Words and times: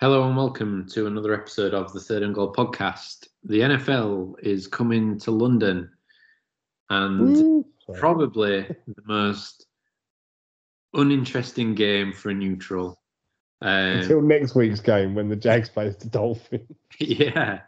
Hello 0.00 0.26
and 0.26 0.34
welcome 0.34 0.86
to 0.92 1.06
another 1.06 1.34
episode 1.34 1.74
of 1.74 1.92
the 1.92 2.00
Third 2.00 2.22
and 2.22 2.34
Goal 2.34 2.54
podcast. 2.54 3.26
The 3.44 3.60
NFL 3.60 4.32
is 4.42 4.66
coming 4.66 5.18
to 5.18 5.30
London, 5.30 5.90
and 6.88 7.36
Woo. 7.36 7.66
Probably 7.92 8.62
the 8.62 9.02
most 9.04 9.66
uninteresting 10.94 11.74
game 11.74 12.14
for 12.14 12.30
a 12.30 12.34
neutral. 12.34 12.98
Um, 13.60 13.98
Until 13.98 14.22
next 14.22 14.54
week's 14.54 14.80
game 14.80 15.14
when 15.14 15.28
the 15.28 15.36
Jags 15.36 15.68
plays 15.68 15.98
the 15.98 16.08
Dolphins. 16.08 16.74
yeah, 16.98 17.60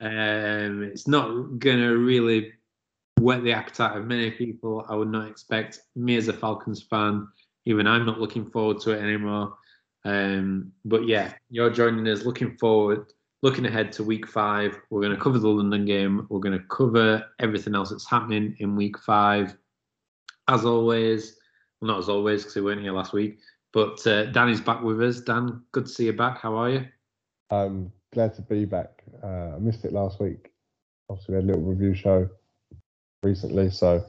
um, 0.00 0.82
it's 0.82 1.06
not 1.06 1.28
going 1.60 1.78
to 1.78 1.96
really 1.96 2.54
whet 3.20 3.44
the 3.44 3.52
appetite 3.52 3.96
of 3.96 4.04
many 4.04 4.32
people. 4.32 4.84
I 4.88 4.96
would 4.96 5.12
not 5.12 5.28
expect 5.28 5.78
me 5.94 6.16
as 6.16 6.26
a 6.26 6.32
Falcons 6.32 6.82
fan. 6.82 7.28
Even 7.66 7.86
I'm 7.86 8.04
not 8.04 8.18
looking 8.18 8.50
forward 8.50 8.80
to 8.80 8.90
it 8.90 9.00
anymore. 9.00 9.56
Um, 10.04 10.72
but 10.84 11.06
yeah, 11.06 11.32
you're 11.50 11.70
joining 11.70 12.08
us. 12.08 12.24
Looking 12.24 12.56
forward, 12.56 13.12
looking 13.42 13.66
ahead 13.66 13.92
to 13.92 14.04
Week 14.04 14.26
Five. 14.26 14.78
We're 14.90 15.02
going 15.02 15.16
to 15.16 15.22
cover 15.22 15.38
the 15.38 15.48
London 15.48 15.84
game. 15.84 16.26
We're 16.30 16.40
going 16.40 16.58
to 16.58 16.64
cover 16.66 17.24
everything 17.40 17.74
else 17.74 17.90
that's 17.90 18.08
happening 18.08 18.56
in 18.58 18.76
Week 18.76 18.98
Five. 18.98 19.56
As 20.48 20.64
always, 20.64 21.36
well, 21.80 21.92
not 21.92 21.98
as 21.98 22.08
always 22.08 22.42
because 22.42 22.56
we 22.56 22.62
weren't 22.62 22.82
here 22.82 22.92
last 22.92 23.12
week. 23.12 23.38
But 23.72 24.06
uh, 24.06 24.26
Dan 24.26 24.48
is 24.48 24.60
back 24.60 24.82
with 24.82 25.02
us. 25.02 25.20
Dan, 25.20 25.62
good 25.72 25.86
to 25.86 25.92
see 25.92 26.06
you 26.06 26.14
back. 26.14 26.40
How 26.40 26.56
are 26.56 26.70
you? 26.70 26.86
I'm 27.50 27.92
glad 28.12 28.34
to 28.34 28.42
be 28.42 28.64
back. 28.64 29.02
Uh, 29.22 29.56
I 29.56 29.58
missed 29.58 29.84
it 29.84 29.92
last 29.92 30.20
week. 30.20 30.50
Obviously, 31.10 31.34
we 31.34 31.36
had 31.36 31.44
a 31.44 31.46
little 31.48 31.62
review 31.62 31.94
show 31.94 32.28
recently, 33.22 33.70
so 33.70 34.04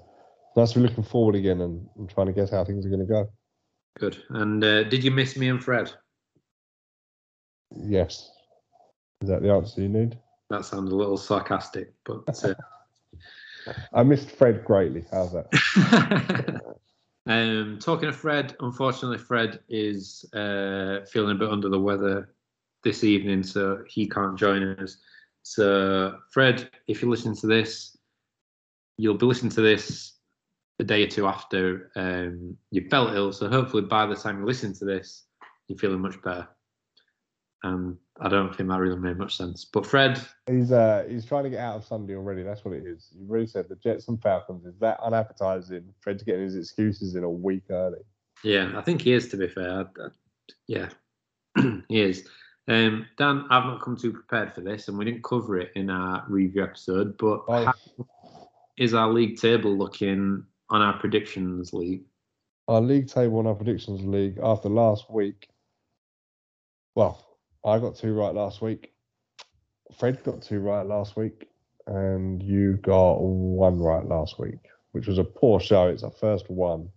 nice 0.55 0.71
to 0.71 0.79
be 0.79 0.87
looking 0.87 1.03
forward 1.03 1.35
again 1.35 1.61
and, 1.61 1.87
and 1.97 2.09
trying 2.09 2.27
to 2.27 2.33
guess 2.33 2.49
how 2.49 2.63
things 2.63 2.85
are 2.85 2.89
going 2.89 3.01
to 3.01 3.05
go. 3.05 3.29
Good. 3.97 4.23
And 4.29 4.63
uh, 4.63 4.83
did 4.83 5.03
you 5.03 5.11
miss 5.11 5.35
me 5.37 5.49
and 5.49 5.63
Fred? 5.63 5.91
Yes. 7.75 8.31
Is 9.21 9.29
that 9.29 9.41
the 9.41 9.51
answer 9.51 9.81
you 9.81 9.89
need? 9.89 10.17
That 10.49 10.65
sounds 10.65 10.91
a 10.91 10.95
little 10.95 11.17
sarcastic, 11.17 11.93
but 12.05 12.43
uh, 12.43 12.53
I 13.93 14.03
missed 14.03 14.31
Fred 14.31 14.63
greatly. 14.65 15.05
How's 15.11 15.33
that? 15.33 16.61
um, 17.27 17.77
talking 17.79 18.09
of 18.09 18.15
Fred, 18.15 18.55
unfortunately, 18.59 19.17
Fred 19.17 19.59
is 19.69 20.25
uh, 20.33 21.05
feeling 21.11 21.35
a 21.35 21.39
bit 21.39 21.49
under 21.49 21.69
the 21.69 21.79
weather 21.79 22.33
this 22.83 23.03
evening, 23.03 23.43
so 23.43 23.83
he 23.87 24.07
can't 24.07 24.39
join 24.39 24.63
us. 24.63 24.97
So, 25.43 26.17
Fred, 26.31 26.69
if 26.87 27.01
you 27.01 27.09
listen 27.09 27.35
to 27.35 27.47
this, 27.47 27.97
you'll 28.97 29.15
be 29.15 29.25
listening 29.25 29.51
to 29.51 29.61
this 29.61 30.18
a 30.79 30.83
day 30.83 31.03
or 31.03 31.07
two 31.07 31.27
after 31.27 31.91
um, 31.95 32.57
you 32.71 32.87
felt 32.89 33.13
ill. 33.13 33.31
So, 33.31 33.49
hopefully, 33.49 33.83
by 33.83 34.05
the 34.05 34.15
time 34.15 34.39
you 34.39 34.45
listen 34.45 34.73
to 34.75 34.85
this, 34.85 35.25
you're 35.67 35.77
feeling 35.77 36.01
much 36.01 36.21
better. 36.21 36.47
And 37.63 37.97
I 38.21 38.29
don't 38.29 38.55
think 38.55 38.69
that 38.69 38.79
really 38.79 38.95
made 38.95 39.17
much 39.17 39.35
sense. 39.35 39.65
But 39.65 39.85
Fred, 39.85 40.21
He's 40.47 40.71
uh 40.71 41.05
he's 41.09 41.25
trying 41.25 41.43
to 41.43 41.49
get 41.49 41.59
out 41.59 41.75
of 41.75 41.83
Sunday 41.85 42.15
already. 42.15 42.41
That's 42.41 42.63
what 42.63 42.73
it 42.73 42.85
is. 42.85 43.09
You 43.13 43.25
really 43.27 43.47
said 43.47 43.67
the 43.67 43.75
Jets 43.75 44.07
and 44.07 44.21
Falcons 44.21 44.65
is 44.65 44.79
that 44.79 44.99
unappetizing. 45.01 45.93
Fred's 45.99 46.23
getting 46.23 46.43
his 46.43 46.55
excuses 46.55 47.15
in 47.15 47.23
a 47.23 47.29
week 47.29 47.63
early. 47.69 47.99
Yeah, 48.43 48.71
I 48.77 48.81
think 48.81 49.01
he 49.01 49.11
is. 49.11 49.27
To 49.29 49.37
be 49.37 49.49
fair, 49.49 49.69
I, 49.69 49.81
I, 49.81 50.07
yeah, 50.67 50.89
he 51.89 52.01
is. 52.01 52.27
Um, 52.69 53.07
Dan, 53.17 53.45
I've 53.49 53.65
not 53.65 53.81
come 53.81 53.97
too 53.97 54.13
prepared 54.13 54.53
for 54.53 54.61
this, 54.61 54.87
and 54.87 54.97
we 54.97 55.03
didn't 55.03 55.23
cover 55.23 55.57
it 55.59 55.71
in 55.75 55.89
our 55.89 56.23
review 56.29 56.63
episode. 56.63 57.17
But 57.17 57.41
Oh. 57.49 57.65
how 57.65 57.73
is 58.77 58.93
our 58.93 59.11
league 59.11 59.37
table 59.37 59.75
looking 59.75 60.45
on 60.69 60.81
our 60.81 60.97
predictions 60.99 61.73
league? 61.73 62.03
our 62.69 62.81
league 62.81 63.07
table 63.07 63.39
and 63.39 63.47
our 63.47 63.55
predictions 63.55 64.05
league 64.05 64.37
after 64.43 64.69
last 64.69 65.09
week. 65.09 65.49
Well, 66.93 67.37
I 67.65 67.79
got 67.79 67.95
two 67.95 68.13
right 68.13 68.33
last 68.33 68.61
week. 68.61 68.93
Fred 69.97 70.23
got 70.23 70.43
two 70.43 70.59
right 70.59 70.85
last 70.85 71.17
week, 71.17 71.49
and 71.87 72.41
you 72.43 72.77
got 72.77 73.15
one 73.15 73.79
right 73.79 74.05
last 74.05 74.37
week, 74.37 74.59
which 74.91 75.07
was 75.07 75.17
a 75.17 75.23
poor 75.23 75.59
show. 75.59 75.87
It's 75.87 76.03
our 76.03 76.11
first 76.11 76.47
one 76.47 76.89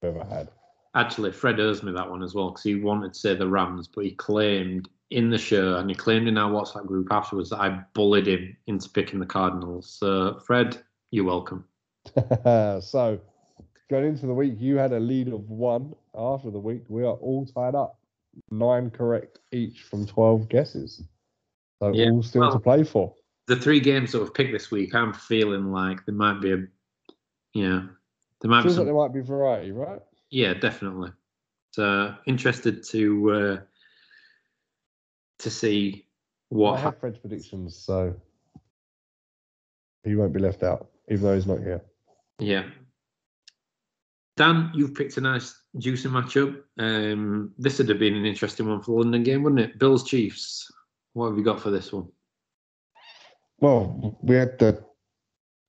we've 0.00 0.16
ever 0.16 0.24
had. 0.24 0.50
Actually, 0.94 1.32
Fred 1.32 1.60
owes 1.60 1.82
me 1.82 1.92
that 1.92 2.10
one 2.10 2.22
as 2.22 2.34
well 2.34 2.48
because 2.48 2.64
he 2.64 2.76
wanted 2.76 3.12
to 3.12 3.20
say 3.20 3.34
the 3.34 3.46
Rams, 3.46 3.88
but 3.88 4.04
he 4.04 4.12
claimed 4.12 4.88
in 5.10 5.28
the 5.28 5.38
show 5.38 5.76
and 5.76 5.90
he 5.90 5.94
claimed 5.94 6.28
in 6.28 6.38
our 6.38 6.50
WhatsApp 6.50 6.86
group 6.86 7.08
afterwards 7.10 7.50
that 7.50 7.60
I 7.60 7.82
bullied 7.92 8.26
him 8.26 8.56
into 8.66 8.88
picking 8.88 9.20
the 9.20 9.26
Cardinals. 9.26 9.98
So, 10.00 10.40
Fred, 10.46 10.82
you're 11.10 11.26
welcome. 11.26 11.64
so, 12.82 13.20
going 13.88 14.06
into 14.06 14.26
the 14.26 14.34
week, 14.34 14.54
you 14.58 14.76
had 14.76 14.92
a 14.92 15.00
lead 15.00 15.28
of 15.28 15.48
one. 15.48 15.94
After 16.14 16.50
the 16.50 16.58
week, 16.58 16.82
we 16.88 17.02
are 17.02 17.14
all 17.14 17.46
tied 17.46 17.74
up, 17.74 17.98
nine 18.50 18.90
correct 18.90 19.38
each 19.52 19.82
from 19.82 20.06
twelve 20.06 20.48
guesses. 20.48 21.02
So 21.80 21.92
Yeah, 21.92 22.10
all 22.10 22.22
still 22.22 22.42
well- 22.42 22.52
to 22.52 22.58
play 22.58 22.84
for. 22.84 23.14
The 23.46 23.56
three 23.56 23.80
games 23.80 24.12
that 24.12 24.20
we've 24.20 24.32
picked 24.32 24.52
this 24.52 24.70
week, 24.70 24.94
I'm 24.94 25.12
feeling 25.12 25.72
like 25.72 26.06
there 26.06 26.14
might 26.14 26.40
be 26.40 26.52
a, 26.52 26.58
you 27.52 27.68
know, 27.68 27.88
there 28.40 28.50
might 28.50 28.62
be 28.62 28.68
some 28.68 28.78
like 28.78 28.86
there 28.86 28.94
might 28.94 29.12
be 29.12 29.20
variety, 29.22 29.72
right? 29.72 30.00
Yeah, 30.30 30.54
definitely. 30.54 31.10
So 31.72 32.14
interested 32.26 32.84
to 32.84 33.30
uh, 33.32 33.56
to 35.40 35.50
see 35.50 36.06
what. 36.48 36.74
I 36.74 36.80
have 36.80 36.98
Fred's 36.98 37.18
predictions, 37.18 37.76
so 37.76 38.14
he 40.04 40.14
won't 40.14 40.32
be 40.32 40.40
left 40.40 40.62
out, 40.62 40.88
even 41.10 41.24
though 41.24 41.34
he's 41.34 41.46
not 41.46 41.58
here. 41.58 41.82
yeah. 42.38 42.64
Dan, 44.36 44.70
you've 44.72 44.94
picked 44.94 45.18
a 45.18 45.20
nice 45.20 45.60
juicy 45.76 46.08
matchup. 46.08 46.62
Um, 46.78 47.52
this 47.58 47.76
would 47.76 47.90
have 47.90 47.98
been 47.98 48.14
an 48.14 48.24
interesting 48.24 48.68
one 48.68 48.80
for 48.80 48.92
the 48.92 49.02
London 49.02 49.22
game, 49.22 49.42
wouldn't 49.42 49.60
it? 49.60 49.78
Bills 49.78 50.04
Chiefs. 50.04 50.70
What 51.12 51.28
have 51.28 51.36
you 51.36 51.44
got 51.44 51.60
for 51.60 51.70
this 51.70 51.92
one? 51.92 52.08
Well, 53.58 54.18
we 54.22 54.36
had 54.36 54.58
the 54.58 54.82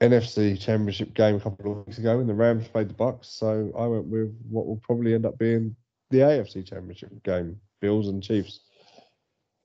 NFC 0.02 0.58
Championship 0.58 1.14
game 1.14 1.36
a 1.36 1.40
couple 1.42 1.72
of 1.72 1.86
weeks 1.86 1.98
ago, 1.98 2.20
and 2.20 2.30
the 2.30 2.34
Rams 2.34 2.68
played 2.70 2.90
the 2.90 2.94
Bucks. 2.94 3.28
So 3.28 3.72
I 3.78 3.88
went 3.88 4.06
with 4.06 4.34
what 4.50 4.68
will 4.68 4.82
probably 4.84 5.14
end 5.16 5.26
up 5.26 5.38
being 5.38 5.76
the 6.10 6.20
AFC 6.20 6.66
Championship 6.66 7.12
game: 7.24 7.60
Bills 7.82 8.08
and 8.08 8.24
Chiefs. 8.24 8.62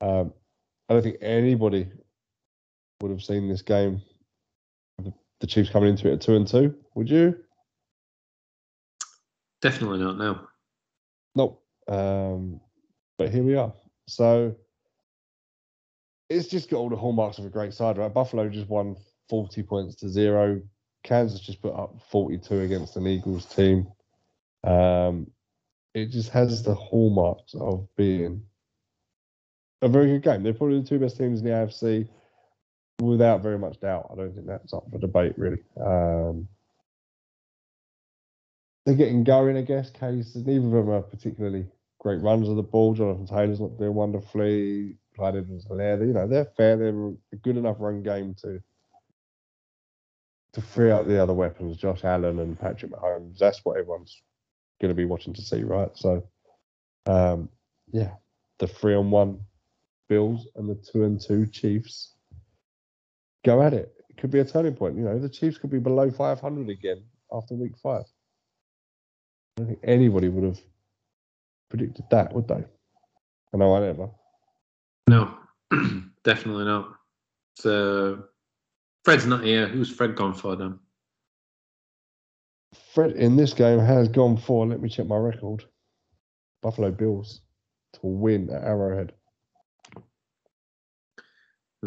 Um, 0.01 0.33
I 0.89 0.93
don't 0.93 1.03
think 1.03 1.17
anybody 1.21 1.87
would 3.01 3.11
have 3.11 3.23
seen 3.23 3.47
this 3.47 3.61
game. 3.61 4.01
The, 5.39 5.47
Chiefs 5.47 5.69
coming 5.69 5.89
into 5.89 6.09
it 6.09 6.13
at 6.13 6.21
two 6.21 6.35
and 6.35 6.47
two. 6.47 6.75
Would 6.95 7.09
you? 7.09 7.35
Definitely 9.61 9.99
not 9.99 10.17
now. 10.17 10.47
Nope. 11.35 11.63
Um, 11.87 12.59
but 13.17 13.29
here 13.29 13.43
we 13.43 13.55
are. 13.55 13.73
So 14.07 14.55
it's 16.29 16.47
just 16.47 16.69
got 16.69 16.77
all 16.77 16.89
the 16.89 16.95
hallmarks 16.95 17.37
of 17.37 17.45
a 17.45 17.49
great 17.49 17.73
side, 17.73 17.97
right? 17.97 18.13
Buffalo 18.13 18.49
just 18.49 18.67
won 18.67 18.95
40 19.29 19.63
points 19.63 19.95
to 19.97 20.09
zero. 20.09 20.61
Kansas 21.03 21.39
just 21.39 21.61
put 21.61 21.73
up 21.73 21.95
42 22.11 22.61
against 22.61 22.97
an 22.97 23.07
Eagles 23.07 23.45
team. 23.45 23.87
Um, 24.63 25.27
it 25.93 26.07
just 26.11 26.29
has 26.31 26.63
the 26.63 26.75
hallmarks 26.75 27.55
of 27.55 27.87
being 27.95 28.43
a 29.81 29.87
very 29.87 30.07
good 30.07 30.23
game. 30.23 30.43
They're 30.43 30.53
probably 30.53 30.81
the 30.81 30.87
two 30.87 30.99
best 30.99 31.17
teams 31.17 31.39
in 31.39 31.45
the 31.45 31.51
AFC 31.51 32.07
without 33.01 33.41
very 33.41 33.57
much 33.57 33.79
doubt. 33.79 34.09
I 34.11 34.15
don't 34.15 34.33
think 34.33 34.47
that's 34.47 34.73
up 34.73 34.85
for 34.91 34.97
debate, 34.97 35.33
really. 35.37 35.63
Um, 35.79 36.47
they're 38.85 38.95
getting 38.95 39.23
going, 39.23 39.57
I 39.57 39.61
guess. 39.61 39.89
Case 39.89 40.35
neither 40.35 40.65
of 40.65 40.71
them 40.71 40.89
are 40.89 41.01
particularly 41.01 41.65
great 41.99 42.21
runs 42.21 42.47
of 42.47 42.55
the 42.55 42.63
ball. 42.63 42.93
Jonathan 42.93 43.27
Taylor's 43.27 43.59
not 43.59 43.77
doing 43.77 43.93
wonderfully. 43.93 44.95
Clyde 45.15 45.35
Edwards 45.35 45.65
Helaire, 45.65 46.05
you 46.05 46.13
know, 46.13 46.27
they're 46.27 46.45
fair. 46.45 46.77
They're 46.77 47.09
a 47.33 47.35
good 47.41 47.57
enough 47.57 47.77
run 47.79 48.03
game 48.03 48.35
to 48.43 48.61
to 50.53 50.61
free 50.61 50.91
up 50.91 51.05
the 51.05 51.21
other 51.21 51.33
weapons, 51.33 51.77
Josh 51.77 52.03
Allen 52.03 52.39
and 52.39 52.59
Patrick 52.59 52.91
Mahomes. 52.91 53.37
That's 53.37 53.63
what 53.65 53.77
everyone's 53.77 54.21
going 54.79 54.89
to 54.89 54.95
be 54.95 55.05
watching 55.05 55.33
to 55.33 55.41
see, 55.41 55.63
right? 55.63 55.89
So, 55.95 56.23
um, 57.07 57.49
yeah, 57.91 58.11
the 58.59 58.67
three 58.67 58.95
on 58.95 59.11
one 59.11 59.41
Bills 60.07 60.47
and 60.55 60.69
the 60.69 60.75
two 60.75 61.03
and 61.03 61.19
two 61.19 61.45
Chiefs 61.47 62.13
go 63.47 63.61
at 63.61 63.73
it. 63.73 63.93
It 64.09 64.17
could 64.17 64.29
be 64.29 64.39
a 64.39 64.45
turning 64.45 64.75
point. 64.75 64.97
You 64.97 65.05
know, 65.05 65.17
the 65.17 65.29
Chiefs 65.29 65.57
could 65.57 65.69
be 65.69 65.79
below 65.79 66.11
500 66.11 66.69
again 66.69 67.03
after 67.31 67.55
week 67.55 67.77
five. 67.81 68.03
I 68.03 69.61
don't 69.61 69.67
think 69.67 69.79
anybody 69.83 70.27
would 70.27 70.43
have 70.43 70.59
predicted 71.69 72.05
that, 72.11 72.33
would 72.33 72.47
they? 72.47 72.63
I 73.53 73.57
know 73.57 73.75
I 73.75 73.79
never. 73.79 74.09
No, 75.07 75.33
definitely 76.23 76.65
not. 76.65 76.93
So 77.55 78.25
Fred's 79.05 79.25
not 79.25 79.43
here. 79.43 79.67
Who's 79.67 79.89
Fred 79.89 80.15
gone 80.15 80.33
for 80.33 80.57
then? 80.57 80.79
Fred 82.93 83.11
in 83.11 83.37
this 83.37 83.53
game 83.53 83.79
has 83.79 84.09
gone 84.09 84.35
for, 84.35 84.67
let 84.67 84.81
me 84.81 84.89
check 84.89 85.07
my 85.07 85.15
record, 85.15 85.63
Buffalo 86.61 86.91
Bills 86.91 87.41
to 87.93 87.99
win 88.03 88.49
at 88.49 88.63
Arrowhead. 88.63 89.13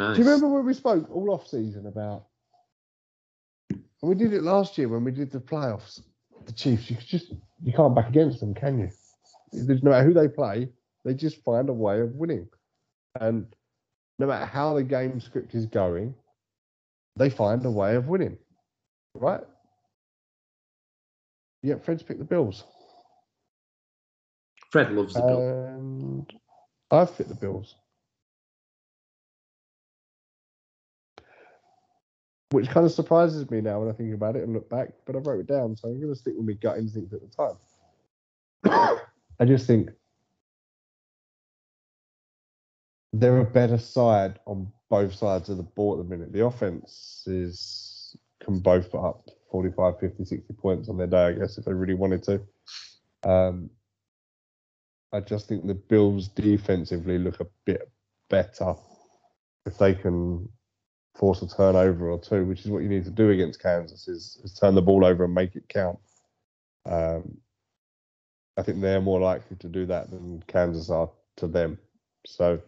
Nice. 0.01 0.17
Do 0.17 0.23
you 0.23 0.29
remember 0.29 0.49
when 0.49 0.65
we 0.65 0.73
spoke 0.73 1.15
all 1.15 1.31
off 1.31 1.47
season 1.47 1.85
about? 1.85 2.25
and 3.69 3.83
We 4.01 4.15
did 4.15 4.33
it 4.33 4.43
last 4.43 4.79
year 4.79 4.89
when 4.89 5.05
we 5.05 5.11
did 5.11 5.31
the 5.31 5.41
playoffs. 5.41 6.01
The 6.47 6.53
Chiefs, 6.53 6.89
you 6.91 6.97
just 6.97 7.35
you 7.63 7.75
can't 7.75 7.95
back 7.95 8.09
against 8.09 8.41
them, 8.41 8.55
can 8.55 8.79
you? 8.79 8.89
No 9.53 9.91
matter 9.91 10.07
who 10.07 10.15
they 10.15 10.27
play, 10.27 10.71
They 11.05 11.13
just 11.13 11.45
find 11.45 11.69
a 11.69 11.75
way 11.75 12.01
of 12.01 12.15
winning. 12.15 12.49
And 13.21 13.47
no 14.19 14.27
matter 14.27 14.47
how 14.47 14.73
the 14.73 14.85
game 14.85 15.21
script 15.21 15.55
is 15.55 15.67
going, 15.67 16.15
they 17.17 17.29
find 17.29 17.63
a 17.67 17.71
way 17.71 17.97
of 17.97 18.09
winning. 18.09 18.39
Right? 19.15 19.43
Yeah, 21.63 21.75
Fred's 21.77 22.03
picked 22.03 22.21
the 22.21 22.25
Bills. 22.25 22.65
Fred 24.71 24.93
loves 24.93 25.13
the 25.13 25.21
Bills. 25.21 25.43
And 25.43 26.33
I've 26.91 27.15
picked 27.15 27.29
the 27.29 27.35
Bills. 27.35 27.75
Which 32.51 32.69
kind 32.69 32.85
of 32.85 32.93
surprises 32.93 33.49
me 33.51 33.61
now 33.61 33.81
when 33.81 33.89
I 33.89 33.93
think 33.93 34.13
about 34.13 34.35
it 34.37 34.43
and 34.43 34.53
look 34.53 34.69
back, 34.69 34.89
but 35.07 35.15
I 35.15 35.21
wrote 35.21 35.41
it 35.41 35.47
down, 35.47 35.77
so 35.77 35.89
I'm 35.89 36.01
going 36.01 36.13
to 36.13 36.19
stick 36.19 36.35
with 36.37 36.47
my 36.47 36.55
gut 36.55 36.79
instinct 36.79 37.13
at 37.13 37.21
the 37.21 37.29
time. 38.65 38.99
I 39.41 39.45
just 39.45 39.67
think 39.67 39.91
they're 43.13 43.39
a 43.39 43.45
better 43.45 43.79
side 43.79 44.41
on 44.47 44.73
both 44.89 45.15
sides 45.15 45.49
of 45.49 45.57
the 45.59 45.63
ball 45.63 45.93
at 45.93 45.99
the 45.99 46.17
minute. 46.17 46.33
The 46.33 46.45
offense 46.45 47.23
is 47.27 48.17
can 48.43 48.59
both 48.59 48.91
put 48.91 49.07
up 49.07 49.29
45, 49.51 50.01
50, 50.01 50.25
60 50.25 50.55
points 50.55 50.89
on 50.89 50.97
their 50.97 51.07
day, 51.07 51.27
I 51.27 51.33
guess, 51.33 51.59
if 51.59 51.65
they 51.65 51.73
really 51.73 51.95
wanted 51.95 52.23
to. 52.25 52.41
Um, 53.29 53.71
I 55.13 55.21
just 55.21 55.49
think 55.49 55.67
the 55.67 55.75
Bills 55.75 56.29
defensively 56.29 57.19
look 57.19 57.41
a 57.41 57.47
bit 57.65 57.91
better 58.29 58.75
if 59.67 59.77
they 59.79 59.95
can 59.95 60.49
force 61.21 61.43
a 61.43 61.49
turnover 61.49 62.11
or 62.11 62.19
two, 62.19 62.47
which 62.47 62.61
is 62.61 62.71
what 62.71 62.83
you 62.83 62.89
need 62.89 63.05
to 63.05 63.11
do 63.11 63.29
against 63.29 63.63
Kansas, 63.63 64.09
is, 64.09 64.41
is 64.43 64.55
turn 64.55 64.75
the 64.75 64.81
ball 64.81 65.05
over 65.05 65.25
and 65.25 65.35
make 65.35 65.55
it 65.55 65.69
count. 65.69 65.99
Um, 66.87 67.37
I 68.57 68.63
think 68.63 68.81
they're 68.81 69.03
more 69.03 69.21
likely 69.21 69.59
to 69.59 69.69
do 69.69 69.85
that 69.87 70.11
than 70.11 70.43
Kansas 70.47 70.89
are 70.89 71.11
to 71.37 71.47
them. 71.47 71.79
So, 72.27 72.59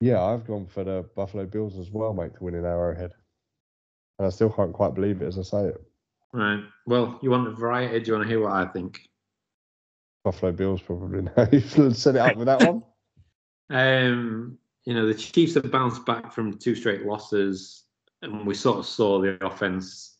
yeah, 0.00 0.22
I've 0.22 0.46
gone 0.46 0.66
for 0.66 0.84
the 0.84 1.04
Buffalo 1.16 1.46
Bills 1.46 1.76
as 1.78 1.90
well, 1.90 2.14
mate, 2.14 2.36
to 2.36 2.44
win 2.44 2.54
in 2.54 2.64
Arrowhead. 2.64 3.10
And 4.18 4.26
I 4.26 4.30
still 4.30 4.50
can't 4.50 4.72
quite 4.72 4.94
believe 4.94 5.20
it 5.20 5.26
as 5.26 5.36
I 5.36 5.42
say 5.42 5.64
it. 5.64 5.82
Right. 6.32 6.62
Well, 6.86 7.18
you 7.22 7.30
want 7.30 7.48
a 7.48 7.52
variety? 7.52 7.98
Do 7.98 8.06
you 8.06 8.12
want 8.18 8.24
to 8.24 8.28
hear 8.28 8.40
what 8.40 8.52
I 8.52 8.66
think? 8.66 9.00
Buffalo 10.22 10.52
Bills 10.52 10.80
probably 10.80 11.22
now. 11.22 11.48
you've 11.52 11.96
set 11.96 12.14
it 12.14 12.20
up 12.20 12.36
with 12.36 12.46
that 12.46 12.62
one. 12.62 12.84
Um, 13.70 14.56
you 14.88 14.94
know, 14.94 15.06
the 15.06 15.12
Chiefs 15.12 15.52
have 15.52 15.70
bounced 15.70 16.06
back 16.06 16.32
from 16.32 16.56
two 16.56 16.74
straight 16.74 17.04
losses, 17.04 17.84
and 18.22 18.46
we 18.46 18.54
sort 18.54 18.78
of 18.78 18.86
saw 18.86 19.20
the 19.20 19.36
offense 19.44 20.16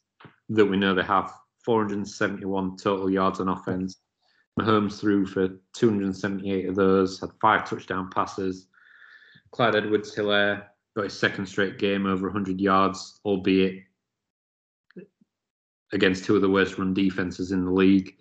that 0.50 0.66
we 0.66 0.76
know 0.76 0.94
they 0.94 1.02
have 1.02 1.32
471 1.64 2.76
total 2.76 3.08
yards 3.08 3.40
on 3.40 3.48
offense. 3.48 3.96
Mahomes 4.60 5.00
threw 5.00 5.24
for 5.24 5.48
278 5.72 6.68
of 6.68 6.74
those, 6.74 7.18
had 7.18 7.30
five 7.40 7.66
touchdown 7.66 8.10
passes. 8.10 8.66
Clyde 9.52 9.74
Edwards 9.74 10.14
Helaire 10.14 10.66
got 10.94 11.04
his 11.04 11.18
second 11.18 11.46
straight 11.46 11.78
game 11.78 12.04
over 12.04 12.26
100 12.26 12.60
yards, 12.60 13.20
albeit 13.24 13.84
against 15.94 16.26
two 16.26 16.36
of 16.36 16.42
the 16.42 16.50
worst 16.50 16.76
run 16.76 16.92
defenses 16.92 17.52
in 17.52 17.64
the 17.64 17.72
league. 17.72 18.18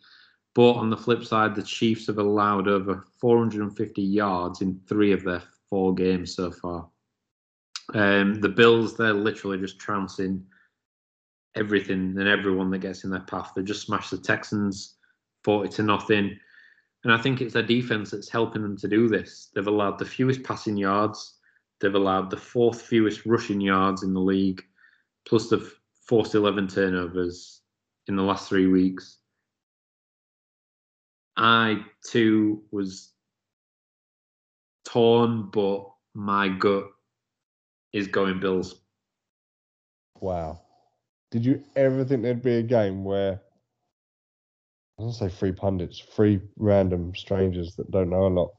But 0.55 0.75
on 0.75 0.91
the 0.91 0.95
flip 0.95 1.25
side, 1.25 1.55
the 1.55 1.61
Chiefs 1.61 2.07
have 2.07 2.19
allowed 2.19 2.69
over 2.69 3.05
450 3.19 4.01
yards 4.01 4.61
in 4.61 4.79
three 4.87 5.11
of 5.11 5.25
their 5.25 5.43
four 5.69 5.93
games 5.93 6.35
so 6.35 6.51
far. 6.51 6.89
Um, 7.93 8.35
the 8.35 8.49
Bills, 8.49 8.97
they're 8.97 9.13
literally 9.13 9.57
just 9.57 9.79
trouncing 9.79 10.43
everything 11.55 12.15
and 12.17 12.27
everyone 12.27 12.69
that 12.71 12.79
gets 12.79 13.03
in 13.03 13.09
their 13.09 13.21
path. 13.21 13.53
They 13.55 13.63
just 13.63 13.85
smashed 13.85 14.11
the 14.11 14.17
Texans 14.17 14.95
40 15.43 15.69
to 15.69 15.83
nothing. 15.83 16.37
And 17.03 17.13
I 17.13 17.17
think 17.17 17.41
it's 17.41 17.53
their 17.53 17.63
defense 17.63 18.11
that's 18.11 18.29
helping 18.29 18.61
them 18.61 18.77
to 18.77 18.87
do 18.87 19.07
this. 19.07 19.49
They've 19.53 19.67
allowed 19.67 19.97
the 19.97 20.05
fewest 20.05 20.43
passing 20.43 20.77
yards, 20.77 21.35
they've 21.79 21.95
allowed 21.95 22.29
the 22.29 22.37
fourth 22.37 22.81
fewest 22.81 23.25
rushing 23.25 23.61
yards 23.61 24.03
in 24.03 24.13
the 24.13 24.19
league, 24.19 24.63
plus 25.25 25.49
they've 25.49 25.73
forced 26.05 26.35
11 26.35 26.67
turnovers 26.67 27.61
in 28.07 28.15
the 28.15 28.23
last 28.23 28.49
three 28.49 28.67
weeks. 28.67 29.19
I 31.37 31.85
too 32.03 32.63
was 32.71 33.13
torn, 34.87 35.49
but 35.51 35.85
my 36.13 36.47
gut 36.47 36.85
is 37.93 38.07
going 38.07 38.39
Bills. 38.39 38.81
Wow. 40.19 40.61
Did 41.31 41.45
you 41.45 41.63
ever 41.75 42.05
think 42.05 42.23
there'd 42.23 42.41
be 42.41 42.55
a 42.55 42.63
game 42.63 43.03
where 43.03 43.41
I 44.97 45.03
don't 45.03 45.11
say 45.11 45.29
three 45.29 45.51
pundits, 45.51 45.99
three 45.99 46.41
random 46.55 47.13
strangers 47.15 47.75
that 47.75 47.91
don't 47.91 48.09
know 48.09 48.27
a 48.27 48.29
lot, 48.29 48.51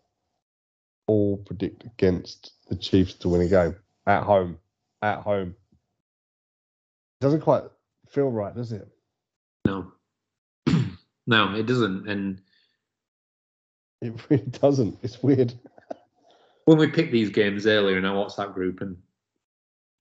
all 1.06 1.38
predict 1.38 1.84
against 1.84 2.52
the 2.68 2.76
Chiefs 2.76 3.14
to 3.14 3.28
win 3.28 3.40
a 3.40 3.48
game 3.48 3.74
at 4.06 4.22
home? 4.22 4.58
At 5.02 5.20
home. 5.20 5.56
It 7.20 7.24
Doesn't 7.24 7.40
quite 7.40 7.64
feel 8.08 8.30
right, 8.30 8.54
does 8.54 8.72
it? 8.72 8.86
No. 9.66 9.92
no, 11.26 11.54
it 11.54 11.66
doesn't. 11.66 12.08
And 12.08 12.40
it 14.00 14.14
really 14.28 14.44
doesn't. 14.44 14.98
It's 15.02 15.22
weird. 15.22 15.54
When 16.68 16.76
we 16.76 16.86
picked 16.86 17.12
these 17.12 17.30
games 17.30 17.66
earlier 17.66 17.96
in 17.96 18.04
our 18.04 18.26
WhatsApp 18.26 18.52
group, 18.52 18.82
and 18.82 18.94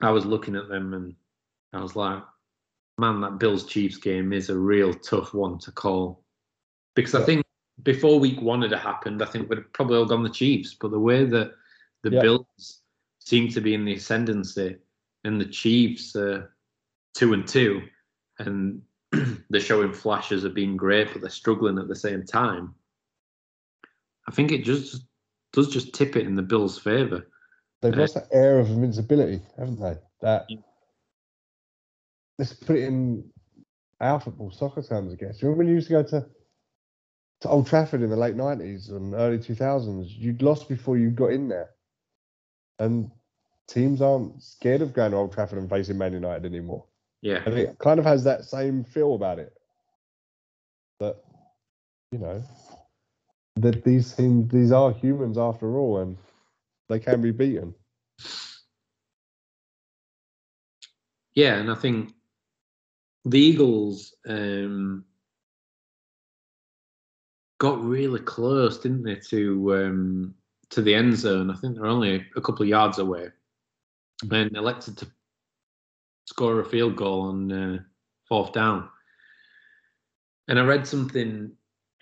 I 0.02 0.12
was 0.12 0.26
looking 0.26 0.58
at 0.58 0.68
them, 0.68 0.94
and 0.94 1.16
I 1.72 1.82
was 1.82 1.96
like, 1.96 2.22
"Man, 2.98 3.22
that 3.22 3.40
Bills 3.40 3.66
Chiefs 3.66 3.96
game 3.96 4.34
is 4.34 4.50
a 4.50 4.60
real 4.60 4.94
tough 4.94 5.34
one 5.34 5.60
to 5.60 5.72
call," 5.72 6.26
because 6.94 7.16
I 7.16 7.24
think 7.24 7.46
before 7.84 8.20
Week 8.20 8.42
One 8.42 8.64
had 8.64 8.74
happened, 8.74 9.22
I 9.22 9.28
think 9.28 9.50
we'd 9.50 9.72
probably 9.72 9.96
all 9.96 10.06
gone 10.06 10.24
the 10.24 10.30
Chiefs. 10.30 10.74
But 10.74 10.92
the 10.92 11.00
way 11.00 11.24
that 11.24 11.54
the 12.04 12.12
yeah. 12.12 12.22
Bills 12.22 12.82
seem 13.20 13.48
to 13.48 13.62
be 13.62 13.74
in 13.74 13.86
the 13.86 13.96
ascendancy, 13.96 14.76
and 15.24 15.40
the 15.40 15.46
Chiefs 15.46 16.18
are 16.18 16.54
two 17.14 17.32
and 17.32 17.48
two, 17.48 17.84
and 18.40 18.82
they're 19.50 19.62
showing 19.62 19.94
flashes 19.94 20.44
of 20.44 20.54
being 20.54 20.76
great, 20.76 21.14
but 21.14 21.22
they're 21.22 21.30
struggling 21.30 21.80
at 21.80 21.88
the 21.88 21.96
same 21.96 22.26
time. 22.26 22.76
I 24.28 24.32
think 24.32 24.52
it 24.52 24.66
just 24.66 25.07
does 25.58 25.70
just 25.70 25.96
tip 25.96 26.16
it 26.16 26.28
in 26.28 26.36
the 26.36 26.44
Bills' 26.44 26.78
favour. 26.78 27.28
They've 27.82 27.92
uh, 27.92 28.02
lost 28.02 28.14
that 28.14 28.28
air 28.32 28.60
of 28.60 28.70
invincibility, 28.70 29.42
haven't 29.58 29.80
they? 29.80 29.96
That 30.22 30.46
yeah. 30.50 30.58
let's 32.38 32.54
put 32.54 32.76
it 32.76 32.84
in 32.84 33.28
our 34.00 34.20
football 34.20 34.52
soccer 34.52 34.84
terms, 34.84 35.12
I 35.12 35.16
guess. 35.16 35.42
Remember 35.42 35.58
when 35.58 35.68
you 35.68 35.74
used 35.74 35.88
to 35.88 35.94
go 35.94 36.04
to 36.04 36.28
to 37.42 37.50
Old 37.50 37.66
Trafford 37.66 38.04
in 38.04 38.12
the 38.12 38.16
late 38.16 38.36
nineties 38.36 38.90
and 38.90 39.16
early 39.16 39.40
two 39.40 39.56
thousands? 39.56 40.14
You'd 40.14 40.44
lost 40.44 40.70
before 40.70 40.96
you 40.96 41.10
got 41.10 41.32
in 41.32 41.48
there, 41.48 41.72
and 42.78 43.10
teams 43.68 44.00
aren't 44.00 44.44
scared 44.44 44.84
of 44.84 44.94
going 44.94 45.10
to 45.10 45.18
Old 45.18 45.34
Trafford 45.34 45.58
and 45.58 45.68
facing 45.68 45.98
Man 45.98 46.14
United 46.14 46.46
anymore. 46.46 46.86
Yeah, 47.24 47.44
think 47.44 47.56
it 47.56 47.80
kind 47.80 47.98
of 47.98 48.06
has 48.06 48.24
that 48.26 48.46
same 48.46 48.84
feel 48.84 49.16
about 49.16 49.40
it. 49.40 49.54
That 51.00 51.18
you 52.12 52.20
know, 52.20 52.44
that 53.62 53.84
these 53.84 54.14
things 54.14 54.52
these 54.52 54.72
are 54.72 54.92
humans 54.92 55.38
after 55.38 55.78
all 55.78 56.00
and 56.00 56.18
they 56.90 57.00
can 57.00 57.22
be 57.22 57.32
beaten. 57.32 57.74
Yeah 61.34 61.56
and 61.56 61.70
i 61.70 61.76
think 61.76 62.14
the 63.26 63.40
eagles 63.40 64.16
um, 64.28 65.06
got 67.60 67.84
really 67.84 68.20
close 68.22 68.80
didn't 68.80 69.04
they 69.04 69.16
to 69.16 69.76
um, 69.76 70.36
to 70.70 70.82
the 70.82 70.94
end 70.94 71.16
zone? 71.18 71.50
I 71.50 71.56
think 71.56 71.76
they're 71.76 71.86
only 71.86 72.26
a 72.36 72.42
couple 72.42 72.64
of 72.64 72.70
yards 72.70 73.00
away. 73.00 73.30
And 74.32 74.56
elected 74.56 74.98
to 74.98 75.08
score 76.26 76.60
a 76.60 76.66
field 76.66 76.96
goal 76.96 77.22
on 77.22 77.52
uh, 77.52 77.80
fourth 78.28 78.52
down. 78.52 78.90
And 80.48 80.60
i 80.60 80.64
read 80.64 80.88
something 80.88 81.52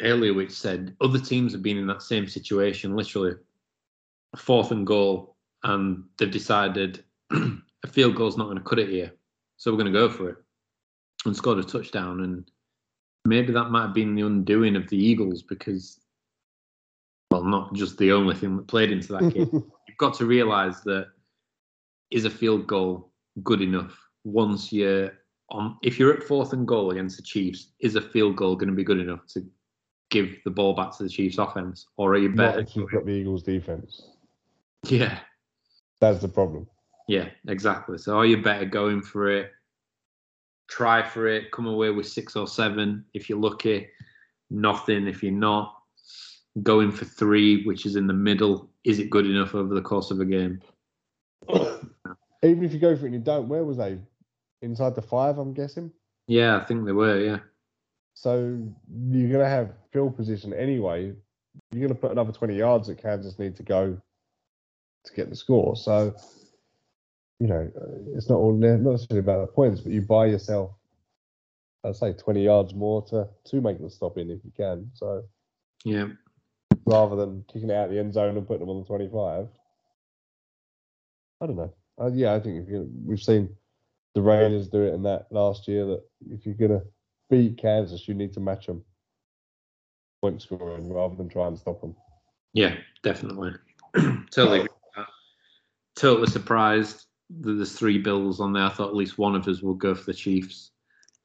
earlier 0.01 0.33
which 0.33 0.51
said 0.51 0.95
other 1.01 1.19
teams 1.19 1.51
have 1.53 1.63
been 1.63 1.77
in 1.77 1.87
that 1.87 2.01
same 2.01 2.27
situation, 2.27 2.95
literally 2.95 3.35
fourth 4.35 4.71
and 4.71 4.85
goal, 4.85 5.35
and 5.63 6.03
they've 6.17 6.31
decided 6.31 7.03
a 7.31 7.87
field 7.87 8.15
goal's 8.15 8.37
not 8.37 8.45
going 8.45 8.57
to 8.57 8.63
cut 8.63 8.79
it 8.79 8.89
here, 8.89 9.11
so 9.57 9.71
we're 9.71 9.77
going 9.77 9.91
to 9.91 9.99
go 9.99 10.09
for 10.09 10.29
it, 10.29 10.37
and 11.25 11.35
scored 11.35 11.59
a 11.59 11.63
touchdown. 11.63 12.21
And 12.21 12.49
maybe 13.25 13.53
that 13.53 13.69
might 13.69 13.83
have 13.83 13.93
been 13.93 14.15
the 14.15 14.25
undoing 14.25 14.75
of 14.75 14.89
the 14.89 14.97
Eagles 14.97 15.41
because, 15.41 15.99
well, 17.31 17.43
not 17.43 17.73
just 17.73 17.97
the 17.97 18.11
only 18.11 18.35
thing 18.35 18.55
that 18.57 18.67
played 18.67 18.91
into 18.91 19.13
that 19.13 19.33
game. 19.33 19.49
You've 19.87 19.97
got 19.97 20.15
to 20.15 20.25
realise 20.25 20.81
that 20.81 21.07
is 22.11 22.25
a 22.25 22.29
field 22.29 22.67
goal 22.67 23.11
good 23.43 23.61
enough 23.61 23.97
once 24.23 24.71
you're 24.71 25.11
on 25.49 25.77
if 25.83 25.99
you're 25.99 26.13
at 26.13 26.23
fourth 26.23 26.53
and 26.53 26.67
goal 26.67 26.91
against 26.91 27.17
the 27.17 27.23
Chiefs, 27.23 27.69
is 27.79 27.95
a 27.95 28.01
field 28.01 28.35
goal 28.35 28.55
going 28.55 28.69
to 28.69 28.75
be 28.75 28.83
good 28.83 28.99
enough 28.99 29.25
to 29.27 29.45
give 30.15 30.43
the 30.45 30.51
ball 30.51 30.74
back 30.74 30.95
to 30.95 31.03
the 31.03 31.10
Chiefs 31.10 31.38
offense, 31.38 31.88
or 31.98 32.13
are 32.13 32.17
you 32.17 32.29
better? 32.29 32.62
Not 32.62 32.69
keep 32.69 32.93
up 32.93 33.05
the 33.05 33.12
Eagles 33.12 33.43
defense. 33.43 34.01
Yeah, 34.88 35.19
that's 36.00 36.22
the 36.22 36.27
problem. 36.29 36.67
Yeah, 37.07 37.29
exactly. 37.48 37.98
So 37.98 38.17
are 38.17 38.25
you 38.25 38.41
better 38.41 38.65
going 38.65 39.01
for 39.01 39.29
it? 39.29 39.51
Try 40.67 41.03
for 41.03 41.27
it. 41.27 41.51
Come 41.51 41.67
away 41.67 41.91
with 41.91 42.07
six 42.07 42.36
or 42.36 42.48
seven 42.48 43.05
if 43.13 43.29
you're 43.29 43.39
lucky. 43.39 43.88
Nothing 44.50 45.07
if 45.07 45.22
you're 45.22 45.31
not. 45.31 45.75
going 46.63 46.91
for 46.91 47.05
three, 47.05 47.63
which 47.65 47.86
is 47.86 47.95
in 47.95 48.07
the 48.07 48.13
middle, 48.13 48.69
is 48.84 49.00
it 49.00 49.10
good 49.10 49.25
enough 49.25 49.55
over 49.55 49.74
the 49.75 49.81
course 49.81 50.12
of 50.12 50.19
a 50.22 50.25
game? 50.25 50.62
Even 51.53 52.63
if 52.63 52.72
you 52.74 52.79
go 52.79 52.95
for 52.95 53.03
it 53.03 53.07
and 53.07 53.15
you 53.15 53.19
don't, 53.19 53.50
where 53.50 53.65
was 53.65 53.77
they? 53.77 53.98
Inside 54.62 54.95
the 54.95 55.01
five, 55.01 55.38
I'm 55.38 55.53
guessing. 55.53 55.91
Yeah, 56.27 56.57
I 56.57 56.65
think 56.65 56.86
they 56.86 56.93
were. 56.93 57.19
Yeah, 57.19 57.39
So 58.15 58.57
you're 59.12 59.29
going 59.29 59.43
to 59.43 59.50
have 59.50 59.74
field 59.91 60.15
position 60.15 60.53
anyway. 60.53 61.13
You're 61.72 61.88
going 61.88 61.89
to 61.89 61.95
put 61.95 62.12
another 62.12 62.31
20 62.31 62.55
yards 62.55 62.88
that 62.88 63.01
Kansas 63.01 63.38
need 63.38 63.55
to 63.57 63.63
go 63.63 64.01
to 65.03 65.13
get 65.13 65.29
the 65.29 65.36
score. 65.36 65.75
So, 65.75 66.15
you 67.39 67.48
know, 67.48 67.69
it's 68.15 68.29
not 68.29 68.38
all 68.38 68.53
not 68.53 68.79
necessarily 68.79 69.19
about 69.19 69.45
the 69.45 69.53
points, 69.53 69.81
but 69.81 69.91
you 69.91 70.01
buy 70.01 70.27
yourself, 70.27 70.72
I'd 71.84 71.95
say, 71.95 72.13
20 72.13 72.43
yards 72.43 72.74
more 72.74 73.05
to 73.07 73.27
to 73.51 73.62
make 73.62 73.81
the 73.81 73.89
stop 73.89 74.17
in 74.17 74.31
if 74.31 74.39
you 74.43 74.51
can. 74.55 74.89
So 74.93 75.24
yeah, 75.84 76.07
rather 76.86 77.17
than 77.17 77.43
kicking 77.51 77.69
it 77.69 77.75
out 77.75 77.89
the 77.89 78.00
end 78.00 78.13
zone 78.13 78.38
and 78.38 78.48
putting 78.48 78.62
them 78.62 78.69
on 78.69 78.81
the 78.81 78.88
25, 78.88 79.48
I 81.41 81.45
don't 81.45 81.57
know. 81.57 81.74
Uh, 82.01 82.12
yeah, 82.13 82.34
I 82.34 82.39
think 82.39 82.63
if 82.63 82.69
you, 82.69 82.89
we've 83.05 83.22
seen 83.22 83.50
the 84.15 84.22
Raiders 84.22 84.69
do 84.69 84.84
it 84.84 84.93
in 84.93 85.03
that 85.03 85.27
last 85.31 85.67
year 85.67 85.86
that 85.86 86.03
if 86.29 86.45
you're 86.45 86.55
going 86.55 86.79
to 86.79 86.86
beat 87.29 87.58
Kansas, 87.58 88.08
you 88.08 88.13
need 88.13 88.34
to 88.34 88.39
match 88.39 88.67
them 88.67 88.84
point 90.22 90.41
scoring 90.41 90.91
rather 90.91 91.15
than 91.15 91.29
try 91.29 91.48
and 91.48 91.58
stop 91.58 91.82
them. 91.82 91.96
yeah, 92.53 92.75
definitely. 93.03 93.53
totally. 94.32 94.67
Totally 95.96 96.27
surprised 96.27 97.05
that 97.41 97.53
there's 97.53 97.77
three 97.77 97.98
bills 97.98 98.39
on 98.41 98.51
there. 98.53 98.63
I 98.63 98.70
thought 98.70 98.89
at 98.89 98.96
least 98.96 99.17
one 99.17 99.36
of 99.36 99.48
us 99.48 99.62
would 99.62 99.77
go 99.77 99.96
for 99.96 100.05
the 100.05 100.13
Chiefs. 100.13 100.72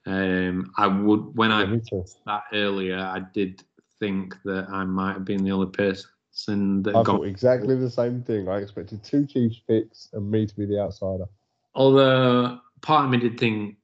Um, 0.07 0.73
I 0.77 0.87
would 0.87 1.37
when 1.37 1.51
I 1.51 1.63
Yeah, 1.63 1.67
me 1.67 1.81
that 2.27 2.43
earlier, 2.53 2.99
I 2.99 3.21
did 3.35 3.63
think 3.99 4.37
that 4.45 4.69
I 4.71 4.85
might 4.85 5.15
have 5.15 5.25
been 5.25 5.45
the 5.45 5.51
only 5.53 5.71
person 5.71 6.83
that 6.83 6.95
I 6.95 7.03
got. 7.03 7.17
thought 7.17 7.27
exactly 7.27 7.77
the 7.77 7.91
same 7.91 8.23
thing. 8.23 8.49
I 8.49 8.59
expected 8.59 9.03
two 9.03 9.27
Chiefs 9.27 9.61
picks 9.67 10.09
and 10.13 10.31
me 10.31 10.47
to 10.47 10.57
be 10.57 10.67
the 10.67 10.81
outsider. 10.81 11.27
Although 11.75 12.61
part 12.81 13.07
of 13.07 13.11
me 13.11 13.19
did 13.19 13.39
think, 13.39 13.77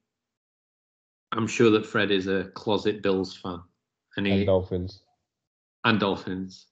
I'm 1.37 1.47
sure 1.47 1.71
that 1.71 1.87
Fred 1.87 2.11
is 2.11 2.27
a 2.27 2.45
closet 2.55 3.03
Bills 3.03 3.37
fan, 3.37 3.61
and 4.17 4.27
he 4.27 4.33
And 4.33 4.47
Dolphins 4.47 5.03
and 5.87 6.01
Dolphins, 6.01 6.67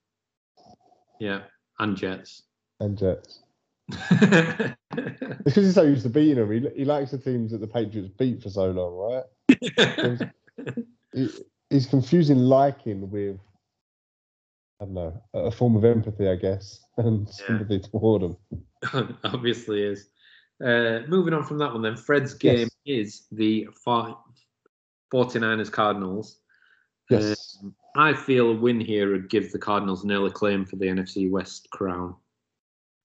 yeah, 1.21 1.43
and 1.79 1.97
Jets. 1.97 2.43
and 2.81 2.99
Jets. 2.99 3.43
Because 3.89 5.55
he's 5.55 5.75
so 5.75 5.83
used 5.83 6.03
to 6.03 6.09
beating 6.09 6.37
them, 6.37 6.51
he, 6.51 6.69
he 6.79 6.85
likes 6.85 7.13
the 7.13 7.19
teams 7.19 7.53
that 7.53 7.61
the 7.61 7.67
Patriots 7.67 8.11
beat 8.19 8.43
for 8.43 8.51
so 8.51 8.71
long, 8.71 9.25
right? 9.97 10.31
He, 11.13 11.29
he's 11.71 11.87
confusing 11.87 12.39
liking 12.39 13.09
with, 13.09 13.39
I 14.81 14.85
don't 14.85 14.95
know, 14.95 15.23
a 15.33 15.53
form 15.53 15.77
of 15.77 15.85
empathy, 15.85 16.29
I 16.29 16.35
guess, 16.35 16.81
and 16.97 17.29
sympathy 17.29 17.79
toward 17.79 18.23
them. 18.23 19.17
Obviously 19.25 19.85
is. 19.85 20.09
Uh, 20.61 21.03
moving 21.07 21.35
on 21.35 21.45
from 21.45 21.59
that 21.59 21.73
one, 21.73 21.83
then 21.83 21.97
Fred's 21.97 22.35
game 22.35 22.69
is 22.85 23.27
the 23.31 23.69
fi- 23.85 24.17
49ers 25.15 25.71
Cardinals. 25.71 26.41
Yes. 27.09 27.63
I 27.97 28.13
feel 28.13 28.51
a 28.51 28.55
win 28.55 28.81
here 28.81 29.13
would 29.13 29.31
give 29.31 29.53
the 29.53 29.59
Cardinals 29.59 30.03
an 30.03 30.11
early 30.11 30.31
claim 30.31 30.65
for 30.65 30.75
the 30.77 30.87
NFC 30.87 31.31
West 31.31 31.71
crown. 31.71 32.17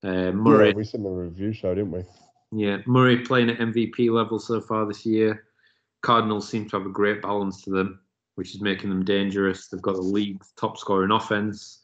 Uh, 0.03 0.31
Murray, 0.31 0.69
Yeah, 0.69 0.75
we 0.75 0.89
in 0.93 1.03
the 1.03 1.09
review 1.09 1.53
show, 1.53 1.75
didn't 1.75 1.91
we? 1.91 2.03
yeah, 2.51 2.77
Murray 2.87 3.19
playing 3.19 3.51
at 3.51 3.59
MVP 3.59 4.09
level 4.09 4.39
so 4.39 4.59
far 4.59 4.87
this 4.87 5.05
year. 5.05 5.45
Cardinals 6.01 6.47
seem 6.49 6.67
to 6.69 6.77
have 6.77 6.87
a 6.87 6.91
great 6.91 7.21
balance 7.21 7.61
to 7.63 7.69
them, 7.69 7.99
which 8.35 8.55
is 8.55 8.61
making 8.61 8.89
them 8.89 9.05
dangerous. 9.05 9.67
They've 9.67 9.81
got 9.81 9.95
the 9.95 10.01
league's 10.01 10.53
top 10.57 10.77
scoring 10.79 11.11
offense, 11.11 11.83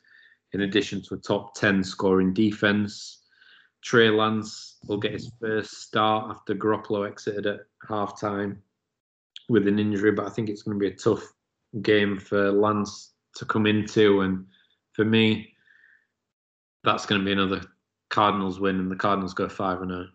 in 0.53 0.62
addition 0.62 1.03
to 1.03 1.15
a 1.15 1.17
top 1.17 1.53
10 1.55 1.84
scoring 1.84 2.34
defense. 2.34 3.25
Trey 3.84 4.10
Lance 4.10 4.77
will 4.88 4.98
get 4.98 5.12
his 5.12 5.32
first 5.39 5.82
start 5.84 6.32
after 6.32 6.55
Garoppolo 6.55 7.08
exited 7.08 7.46
at 7.46 7.60
halftime 7.88 8.58
with 9.50 9.68
an 9.68 9.80
injury, 9.80 10.12
but 10.12 10.25
I 10.25 10.30
think 10.30 10.50
it's 10.50 10.64
going 10.64 10.78
to 10.78 10.84
be 10.84 10.92
a 10.92 10.96
tough 10.96 11.24
game 11.82 12.20
for 12.20 12.52
Lance 12.52 13.14
to 13.36 13.46
come 13.46 13.66
into. 13.66 14.22
And 14.22 14.46
for 14.94 15.06
me, 15.06 15.54
that's 16.84 17.06
going 17.06 17.22
to 17.22 17.25
be 17.25 17.32
another 17.32 17.62
Cardinals 18.10 18.60
win, 18.60 18.80
and 18.80 18.92
the 18.92 18.96
Cardinals 18.96 19.34
go 19.34 19.50
5 19.50 19.82
and 19.82 19.92
0. 19.92 20.08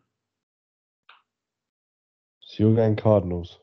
So 2.41 2.65
you're 2.65 2.75
going 2.75 2.97
Cardinals. 2.97 3.59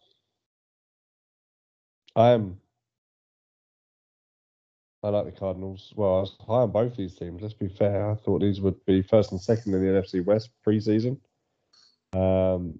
I 2.15 2.29
am. 2.29 2.59
I 5.03 5.09
like 5.09 5.25
the 5.25 5.31
Cardinals. 5.31 5.93
Well, 5.95 6.17
I 6.17 6.19
was 6.21 6.35
high 6.45 6.53
on 6.55 6.71
both 6.71 6.95
these 6.95 7.15
teams. 7.15 7.41
Let's 7.41 7.53
be 7.53 7.67
fair. 7.67 8.09
I 8.09 8.15
thought 8.15 8.41
these 8.41 8.59
would 8.61 8.83
be 8.85 9.01
first 9.01 9.31
and 9.31 9.39
second 9.39 9.73
in 9.73 9.81
the 9.81 10.01
NFC 10.01 10.25
West 10.25 10.49
preseason. 10.65 11.19
Um, 12.13 12.79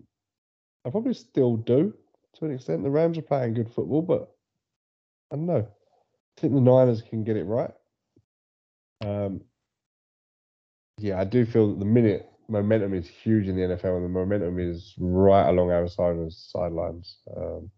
I 0.85 0.89
probably 0.89 1.13
still 1.13 1.57
do 1.57 1.93
to 2.37 2.45
an 2.45 2.53
extent. 2.53 2.83
The 2.83 2.89
Rams 2.89 3.17
are 3.17 3.23
playing 3.23 3.53
good 3.53 3.71
football, 3.71 4.01
but 4.01 4.31
I 5.31 5.35
don't 5.35 5.45
know. 5.45 5.67
I 6.37 6.41
think 6.41 6.53
the 6.53 6.61
Niners 6.61 7.01
can 7.01 7.23
get 7.23 7.37
it 7.37 7.45
right. 7.45 7.71
Um, 9.03 9.41
yeah, 10.97 11.19
I 11.19 11.23
do 11.23 11.45
feel 11.45 11.69
that 11.69 11.79
the 11.79 11.85
minute 11.85 12.29
momentum 12.47 12.93
is 12.93 13.07
huge 13.07 13.47
in 13.47 13.55
the 13.55 13.75
NFL, 13.75 13.97
and 13.97 14.05
the 14.05 14.09
momentum 14.09 14.59
is 14.59 14.93
right 14.99 15.47
along 15.47 15.71
Arizona's 15.71 16.49
sidelines. 16.51 17.17
Um, 17.35 17.69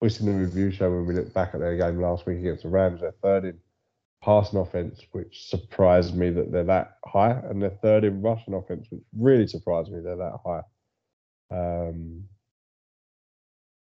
we 0.00 0.08
seen 0.08 0.26
the 0.26 0.32
review 0.32 0.70
show 0.70 0.90
when 0.90 1.06
we 1.06 1.14
looked 1.14 1.34
back 1.34 1.54
at 1.54 1.60
their 1.60 1.76
game 1.76 2.00
last 2.00 2.26
week 2.26 2.38
against 2.38 2.62
the 2.62 2.68
Rams. 2.68 3.00
They're 3.00 3.14
third 3.22 3.44
in 3.44 3.58
passing 4.22 4.58
offense, 4.58 5.00
which 5.12 5.48
surprised 5.48 6.16
me 6.16 6.30
that 6.30 6.52
they're 6.52 6.64
that 6.64 6.98
high, 7.04 7.30
and 7.30 7.62
they're 7.62 7.78
third 7.82 8.04
in 8.04 8.22
rushing 8.22 8.54
offense, 8.54 8.86
which 8.90 9.02
really 9.16 9.46
surprised 9.46 9.90
me 9.90 10.00
they're 10.00 10.16
that 10.16 10.38
high. 10.44 10.62
Um, 11.50 12.24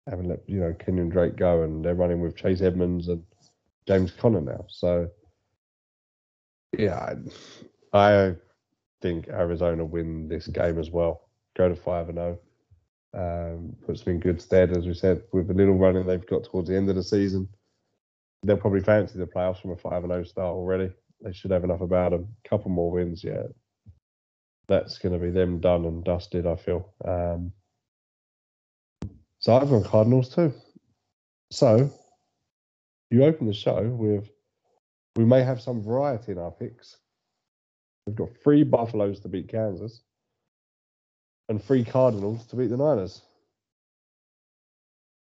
having 0.10 0.28
let 0.28 0.40
you 0.48 0.60
know 0.60 0.74
Kenyon 0.74 1.10
Drake 1.10 1.36
go, 1.36 1.64
and 1.64 1.84
they're 1.84 1.96
running 1.96 2.22
with 2.22 2.36
Chase 2.36 2.62
Edmonds 2.62 3.08
and 3.08 3.24
James 3.88 4.12
Conner 4.12 4.42
now. 4.42 4.66
So, 4.70 5.10
yeah, 6.78 7.14
I, 7.94 7.98
I 8.00 8.36
think 9.02 9.28
Arizona 9.28 9.86
win 9.86 10.28
this 10.28 10.48
game 10.48 10.80
as 10.80 10.92
well. 10.92 11.30
Go 11.58 11.70
to 11.70 11.76
five 11.76 12.10
and 12.10 12.18
zero. 12.18 12.40
Um, 13.14 13.76
puts 13.86 14.04
them 14.04 14.16
in 14.16 14.20
good 14.20 14.42
stead, 14.42 14.76
as 14.76 14.86
we 14.86 14.94
said, 14.94 15.24
with 15.32 15.48
the 15.48 15.54
little 15.54 15.78
running 15.78 16.06
they've 16.06 16.28
got 16.28 16.44
towards 16.44 16.70
the 16.70 16.76
end 16.76 16.90
of 16.90 16.96
the 16.96 17.04
season. 17.04 17.48
They'll 18.44 18.58
probably 18.58 18.82
fancy 18.82 19.18
the 19.18 19.26
playoffs 19.26 19.62
from 19.62 19.72
a 19.72 19.78
five 19.78 20.04
and 20.04 20.12
zero 20.12 20.24
start 20.24 20.56
already. 20.56 20.92
They 21.22 21.34
should 21.34 21.52
have 21.52 21.64
enough 21.64 21.82
about 21.82 22.12
them. 22.12 22.28
A 22.46 22.50
couple 22.50 22.70
more 22.70 22.92
wins, 22.92 23.24
yeah. 23.24 23.44
That's 24.68 25.00
going 25.00 25.14
to 25.14 25.26
be 25.26 25.32
them 25.32 25.60
done 25.60 25.86
and 25.86 26.04
dusted. 26.04 26.46
I 26.46 26.56
feel. 26.58 26.94
Um, 27.04 27.54
so 29.48 29.56
I've 29.56 29.70
gone 29.70 29.82
Cardinals 29.82 30.28
too. 30.36 30.54
So 31.52 31.90
you 33.10 33.24
open 33.24 33.48
the 33.48 33.54
show 33.54 33.82
with 33.98 34.30
we 35.16 35.24
may 35.24 35.42
have 35.42 35.62
some 35.62 35.82
variety 35.82 36.34
in 36.34 36.38
our 36.38 36.52
picks. 36.52 36.98
We've 38.06 38.16
got 38.18 38.28
three 38.44 38.64
Buffaloes 38.66 39.22
to 39.22 39.30
beat 39.30 39.48
Kansas 39.48 40.02
and 41.48 41.64
three 41.64 41.86
Cardinals 41.86 42.46
to 42.48 42.58
beat 42.58 42.72
the 42.72 42.76
Niners. 42.76 43.22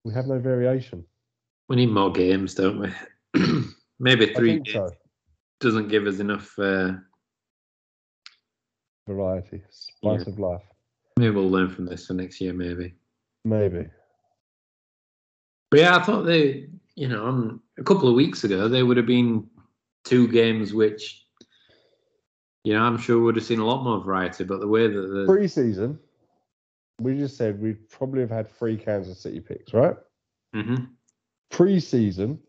We 0.05 0.13
have 0.15 0.25
no 0.25 0.39
variation. 0.39 1.05
We 1.69 1.75
need 1.75 1.91
more 1.91 2.11
games, 2.11 2.55
don't 2.55 2.79
we? 2.79 3.43
Maybe 3.99 4.33
three 4.33 4.53
games 4.53 4.71
so. 4.73 4.89
doesn't 5.59 5.89
give 5.89 6.07
us 6.07 6.17
enough. 6.17 6.51
Uh, 6.57 6.93
Variety, 9.07 9.61
spice 9.69 10.23
Yeah. 10.25 10.33
of 10.33 10.39
life. 10.39 10.63
maybe 11.19 11.35
we'll 11.35 11.47
learn 11.47 11.69
from 11.69 11.85
this 11.85 12.07
for 12.07 12.15
next 12.15 12.41
year, 12.41 12.53
maybe. 12.53 12.95
Maybe. 13.43 13.85
But 15.75 15.81
yeah, 15.81 15.97
I 15.97 16.03
thought 16.03 16.21
they, 16.21 16.67
you 16.95 17.09
know, 17.09 17.25
um, 17.25 17.61
a 17.77 17.83
couple 17.83 18.07
of 18.07 18.15
weeks 18.15 18.45
ago, 18.45 18.69
they 18.69 18.81
would 18.81 18.95
have 18.95 19.05
been 19.05 19.45
two 20.05 20.25
games 20.29 20.73
which, 20.73 21.25
you 22.63 22.71
know, 22.71 22.81
I'm 22.81 22.97
sure 22.97 23.19
would 23.19 23.35
have 23.35 23.43
seen 23.43 23.59
a 23.59 23.65
lot 23.65 23.83
more 23.83 24.01
variety. 24.01 24.45
But 24.45 24.61
the 24.61 24.69
way 24.69 24.87
that 24.87 25.01
the 25.01 25.25
Pre-season, 25.27 25.99
we 27.01 27.17
just 27.17 27.35
said 27.35 27.61
we'd 27.61 27.89
probably 27.89 28.21
have 28.21 28.29
had 28.29 28.49
three 28.49 28.77
Kansas 28.77 29.19
City 29.19 29.41
picks, 29.41 29.73
right? 29.73 29.97
Mm-hmm. 30.55 30.85
Pre-season, 31.51 32.39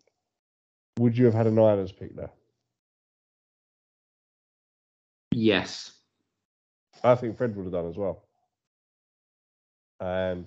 would 1.00 1.18
you 1.18 1.24
have 1.24 1.34
had 1.34 1.48
a 1.48 1.50
Niners 1.50 1.90
pick 1.90 2.14
there? 2.14 2.30
yes, 5.32 5.90
I 7.02 7.16
think 7.16 7.36
Fred 7.36 7.56
would 7.56 7.64
have 7.64 7.72
done 7.72 7.88
as 7.88 7.96
well. 7.96 8.22
And 9.98 10.46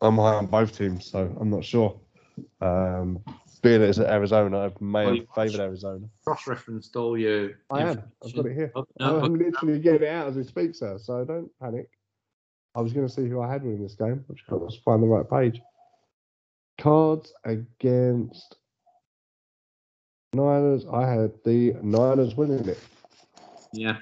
I'm 0.00 0.16
high 0.16 0.34
on 0.34 0.46
both 0.46 0.76
teams, 0.76 1.06
so 1.10 1.34
I'm 1.40 1.50
not 1.50 1.64
sure. 1.64 1.98
Um, 2.60 3.22
being 3.62 3.82
it's 3.82 3.98
at 3.98 4.06
Arizona, 4.10 4.58
I 4.68 4.72
may 4.82 5.04
Well, 5.04 5.06
have 5.08 5.16
you- 5.16 5.26
favoured 5.34 5.60
Arizona. 5.60 6.08
cross-referenced 6.24 6.96
all 6.96 7.18
your. 7.18 7.50
I 7.70 7.82
am. 7.82 8.02
I've 8.24 8.34
got 8.34 8.46
it 8.46 8.54
here. 8.54 8.72
Oh, 8.74 8.86
no, 8.98 9.20
I'm 9.20 9.32
but- 9.32 9.44
literally 9.44 9.78
getting 9.78 10.02
it 10.02 10.08
out 10.08 10.28
as 10.28 10.36
we 10.36 10.44
speak, 10.44 10.74
sir. 10.74 10.96
So 10.98 11.24
don't 11.24 11.50
panic. 11.60 11.90
I 12.74 12.80
was 12.80 12.92
going 12.92 13.06
to 13.06 13.12
see 13.12 13.28
who 13.28 13.40
I 13.42 13.50
had 13.52 13.62
winning 13.62 13.82
this 13.82 13.94
game. 13.96 14.24
I've 14.30 14.36
just 14.36 14.48
got 14.48 14.70
to 14.70 14.80
find 14.80 15.02
the 15.02 15.06
right 15.06 15.28
page. 15.28 15.60
Cards 16.78 17.32
against 17.44 18.56
Niners. 20.32 20.86
I 20.86 21.06
had 21.06 21.32
the 21.44 21.74
Niners 21.82 22.36
winning 22.36 22.66
it. 22.68 22.78
Yeah. 23.72 23.98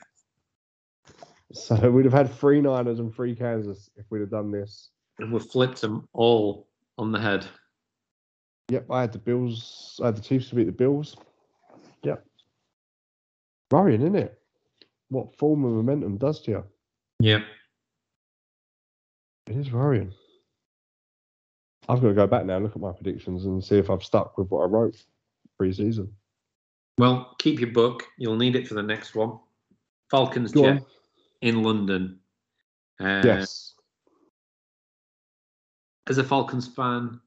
So 1.53 1.91
we'd 1.91 2.05
have 2.05 2.13
had 2.15 2.31
three 2.33 2.61
Niners 2.61 2.99
and 3.01 3.13
three 3.13 3.35
Kansas 3.35 3.89
if 3.97 4.05
we'd 4.11 4.21
have 4.21 4.31
done 4.31 4.53
this. 4.53 4.91
And 5.19 5.33
we 5.33 5.41
flipped 5.41 5.81
them 5.81 6.09
all 6.13 6.69
on 6.97 7.13
the 7.13 7.21
head. 7.21 7.47
Yep, 8.71 8.91
I 8.91 9.01
had 9.01 9.13
the 9.13 9.19
Bills. 9.19 9.99
I 10.03 10.07
had 10.07 10.17
the 10.17 10.21
Chiefs 10.23 10.51
to 10.51 10.55
beat 10.55 10.65
the 10.67 10.73
Bills. 10.73 11.17
Yep. 12.03 12.25
Worrying, 13.71 14.03
isn't 14.03 14.17
it? 14.17 14.41
What 15.09 15.37
form 15.37 15.65
of 15.65 15.73
momentum 15.73 16.19
does 16.19 16.41
to 16.43 16.51
you? 16.51 16.65
Yeah. 17.21 17.41
It 19.47 19.57
is 19.57 19.73
worrying. 19.73 20.13
I've 21.89 22.03
got 22.03 22.09
to 22.09 22.15
go 22.15 22.27
back 22.27 22.45
now 22.45 22.57
and 22.57 22.65
look 22.65 22.77
at 22.77 22.83
my 22.83 22.93
predictions 22.93 23.47
and 23.47 23.65
see 23.65 23.79
if 23.79 23.89
I've 23.89 24.05
stuck 24.05 24.37
with 24.37 24.51
what 24.51 24.63
I 24.63 24.67
wrote 24.67 24.97
pre-season. 25.57 26.13
Well, 26.99 27.35
keep 27.39 27.59
your 27.61 27.71
book. 27.73 28.05
You'll 28.19 28.37
need 28.37 28.57
it 28.57 28.69
for 28.69 28.75
the 28.75 28.83
next 28.83 29.15
one. 29.15 29.39
Falcons 30.11 30.53
Go 30.53 30.65
Jet 30.65 30.77
on. 30.77 30.87
in 31.41 31.63
London. 31.63 32.19
Uh, 33.01 33.23
Yes. 33.25 33.75
As 36.09 36.19
a 36.19 36.25
Falcons 36.25 36.67
fan, 36.67 37.21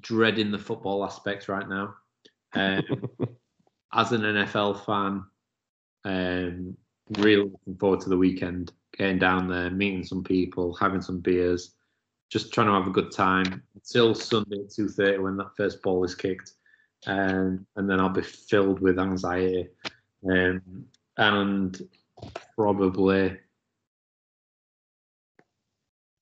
dreading 0.00 0.50
the 0.50 0.58
football 0.58 1.04
aspect 1.04 1.48
right 1.48 1.68
now. 1.68 1.94
Um, 2.54 3.08
as 3.94 4.12
an 4.12 4.22
NFL 4.22 4.84
fan, 4.84 5.24
um, 6.04 6.76
really 7.18 7.50
looking 7.50 7.76
forward 7.78 8.00
to 8.00 8.08
the 8.08 8.16
weekend, 8.16 8.72
getting 8.96 9.18
down 9.18 9.48
there, 9.48 9.70
meeting 9.70 10.04
some 10.04 10.22
people, 10.22 10.74
having 10.74 11.00
some 11.00 11.20
beers, 11.20 11.74
just 12.30 12.52
trying 12.52 12.66
to 12.66 12.72
have 12.72 12.86
a 12.86 12.90
good 12.90 13.12
time 13.12 13.62
until 13.74 14.14
Sunday 14.14 14.60
at 14.60 14.70
two 14.70 14.88
thirty 14.88 15.18
when 15.18 15.36
that 15.36 15.56
first 15.56 15.82
ball 15.82 16.04
is 16.04 16.14
kicked, 16.14 16.52
um, 17.06 17.66
and 17.76 17.88
then 17.88 18.00
I'll 18.00 18.08
be 18.08 18.22
filled 18.22 18.80
with 18.80 18.98
anxiety, 18.98 19.68
um, 20.28 20.84
and 21.16 21.88
probably. 22.56 23.38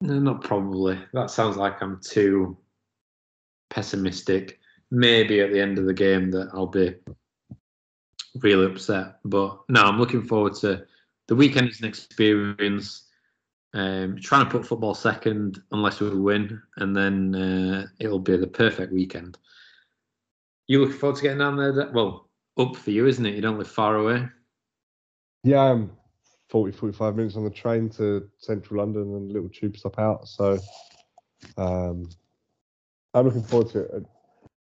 No, 0.02 0.18
not 0.18 0.42
probably. 0.42 0.98
That 1.12 1.30
sounds 1.30 1.56
like 1.56 1.80
I'm 1.80 2.00
too 2.00 2.58
pessimistic. 3.70 4.58
Maybe 4.90 5.40
at 5.40 5.52
the 5.52 5.60
end 5.60 5.78
of 5.78 5.86
the 5.86 5.94
game 5.94 6.32
that 6.32 6.50
I'll 6.52 6.66
be 6.66 6.96
really 8.40 8.66
upset. 8.66 9.20
But 9.24 9.60
no, 9.68 9.82
I'm 9.82 10.00
looking 10.00 10.24
forward 10.24 10.54
to 10.56 10.84
the 11.28 11.36
weekend 11.36 11.68
is 11.68 11.80
an 11.80 11.86
experience. 11.86 13.04
Um, 13.74 14.18
trying 14.20 14.44
to 14.44 14.50
put 14.50 14.66
football 14.66 14.92
second 14.92 15.62
unless 15.70 16.00
we 16.00 16.10
win, 16.10 16.60
and 16.78 16.96
then 16.96 17.34
uh, 17.36 17.86
it'll 18.00 18.18
be 18.18 18.36
the 18.36 18.46
perfect 18.48 18.92
weekend. 18.92 19.38
You 20.66 20.80
looking 20.80 20.98
forward 20.98 21.16
to 21.16 21.22
getting 21.22 21.38
down 21.38 21.56
there? 21.56 21.90
Well, 21.92 22.28
up 22.58 22.74
for 22.74 22.90
you, 22.90 23.06
isn't 23.06 23.24
it? 23.24 23.36
You 23.36 23.40
don't 23.40 23.56
live 23.56 23.70
far 23.70 23.96
away. 23.96 24.28
Yeah, 25.44 25.60
I'm 25.60 25.92
40, 26.52 26.76
45 26.76 27.16
minutes 27.16 27.36
on 27.36 27.44
the 27.44 27.50
train 27.50 27.88
to 27.88 28.28
central 28.36 28.80
London 28.80 29.14
and 29.14 29.32
little 29.32 29.48
tube 29.48 29.74
stop 29.74 29.98
out. 29.98 30.28
So 30.28 30.58
um, 31.56 32.10
I'm 33.14 33.24
looking 33.24 33.42
forward 33.42 33.70
to 33.70 33.80
it. 33.84 34.06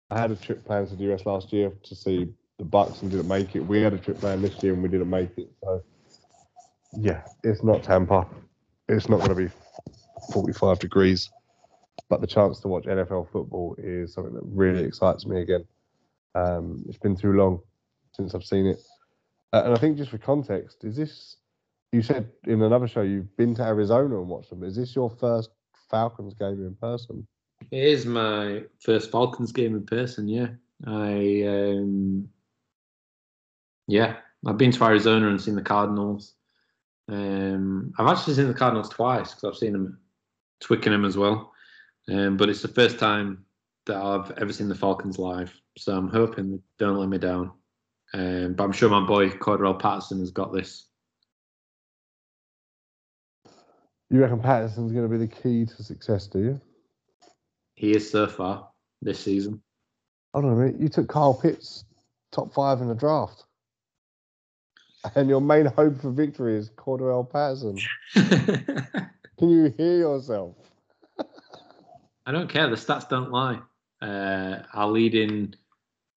I 0.09 0.17
had 0.17 0.31
a 0.31 0.37
trip 0.37 0.63
planned 0.63 0.87
to 0.87 0.95
the 0.95 1.11
US 1.11 1.25
last 1.25 1.51
year 1.51 1.73
to 1.83 1.93
see 1.93 2.29
the 2.57 2.63
Bucks 2.63 3.01
and 3.01 3.11
didn't 3.11 3.27
make 3.27 3.57
it. 3.57 3.59
We 3.59 3.81
had 3.81 3.91
a 3.91 3.97
trip 3.97 4.21
planned 4.21 4.41
this 4.41 4.63
year 4.63 4.73
and 4.73 4.81
we 4.81 4.87
didn't 4.87 5.09
make 5.09 5.37
it. 5.37 5.51
So 5.61 5.83
yeah, 6.93 7.23
it's 7.43 7.61
not 7.61 7.83
Tampa. 7.83 8.25
It's 8.87 9.09
not 9.09 9.17
going 9.17 9.31
to 9.31 9.35
be 9.35 9.49
45 10.31 10.79
degrees. 10.79 11.29
But 12.07 12.21
the 12.21 12.27
chance 12.27 12.61
to 12.61 12.69
watch 12.69 12.85
NFL 12.85 13.33
football 13.33 13.75
is 13.77 14.13
something 14.13 14.33
that 14.33 14.43
really 14.45 14.85
excites 14.85 15.25
me 15.25 15.41
again. 15.41 15.65
Um, 16.35 16.85
it's 16.87 16.97
been 16.97 17.17
too 17.17 17.33
long 17.33 17.59
since 18.15 18.33
I've 18.33 18.45
seen 18.45 18.65
it. 18.65 18.79
Uh, 19.51 19.63
and 19.65 19.73
I 19.73 19.77
think 19.77 19.97
just 19.97 20.11
for 20.11 20.17
context, 20.17 20.85
is 20.85 20.95
this 20.95 21.35
you 21.91 22.01
said 22.01 22.31
in 22.47 22.61
another 22.61 22.87
show 22.87 23.01
you've 23.01 23.35
been 23.37 23.53
to 23.55 23.63
Arizona 23.63 24.19
and 24.19 24.29
watched 24.29 24.49
them. 24.49 24.63
Is 24.63 24.75
this 24.75 24.95
your 24.95 25.09
first 25.09 25.49
Falcons 25.89 26.33
game 26.33 26.65
in 26.65 26.75
person? 26.75 27.27
It 27.69 27.83
is 27.83 28.05
my 28.05 28.63
first 28.79 29.11
Falcons 29.11 29.51
game 29.51 29.75
in 29.75 29.85
person. 29.85 30.27
Yeah, 30.27 30.47
I 30.85 31.43
um, 31.47 32.29
yeah, 33.87 34.17
I've 34.45 34.57
been 34.57 34.71
to 34.71 34.83
Arizona 34.83 35.29
and 35.29 35.41
seen 35.41 35.55
the 35.55 35.61
Cardinals. 35.61 36.33
Um, 37.09 37.93
I've 37.99 38.07
actually 38.07 38.35
seen 38.35 38.47
the 38.47 38.53
Cardinals 38.53 38.89
twice 38.89 39.33
because 39.33 39.43
I've 39.43 39.59
seen 39.59 39.73
them 39.73 39.99
at 40.59 40.65
Twickenham 40.65 41.05
as 41.05 41.17
well. 41.17 41.51
Um, 42.09 42.37
but 42.37 42.49
it's 42.49 42.61
the 42.61 42.67
first 42.67 42.99
time 42.99 43.45
that 43.85 43.97
I've 43.97 44.31
ever 44.39 44.53
seen 44.53 44.69
the 44.69 44.75
Falcons 44.75 45.19
live, 45.19 45.53
so 45.77 45.95
I'm 45.95 46.07
hoping 46.07 46.51
they 46.51 46.59
don't 46.77 46.97
let 46.97 47.09
me 47.09 47.17
down. 47.17 47.51
Um, 48.13 48.53
but 48.53 48.63
I'm 48.63 48.71
sure 48.71 48.89
my 48.89 49.05
boy 49.05 49.29
Cordell 49.29 49.79
Patterson 49.79 50.19
has 50.19 50.31
got 50.31 50.53
this. 50.53 50.87
You 54.11 54.19
reckon 54.19 54.41
Patterson's 54.41 54.91
going 54.91 55.09
to 55.09 55.17
be 55.17 55.25
the 55.25 55.33
key 55.33 55.65
to 55.65 55.83
success? 55.83 56.27
Do 56.27 56.39
you? 56.39 56.61
He 57.75 57.95
is 57.95 58.11
so 58.11 58.27
far 58.27 58.67
this 59.01 59.21
season. 59.21 59.61
Hold 60.33 60.45
on 60.45 60.51
a 60.51 60.55
minute. 60.55 60.81
You 60.81 60.89
took 60.89 61.07
Kyle 61.07 61.33
Pitts 61.33 61.85
top 62.33 62.53
five 62.53 62.81
in 62.81 62.89
the 62.89 62.93
draft, 62.93 63.45
and 65.15 65.29
your 65.29 65.39
main 65.39 65.65
hope 65.65 66.01
for 66.01 66.11
victory 66.11 66.57
is 66.57 66.69
Cordell 66.71 67.29
Patterson. 67.31 67.77
Can 69.39 69.49
you 69.49 69.73
hear 69.77 69.97
yourself? 69.97 70.57
I 72.25 72.33
don't 72.33 72.49
care. 72.49 72.69
The 72.69 72.75
stats 72.75 73.07
don't 73.07 73.31
lie. 73.31 73.59
Uh, 74.01 74.63
our 74.73 74.87
leading, 74.87 75.53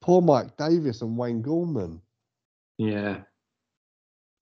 Poor 0.01 0.21
Mike 0.21 0.57
Davis 0.57 1.01
and 1.01 1.17
Wayne 1.17 1.43
Gallman. 1.45 2.01
yeah, 2.77 3.19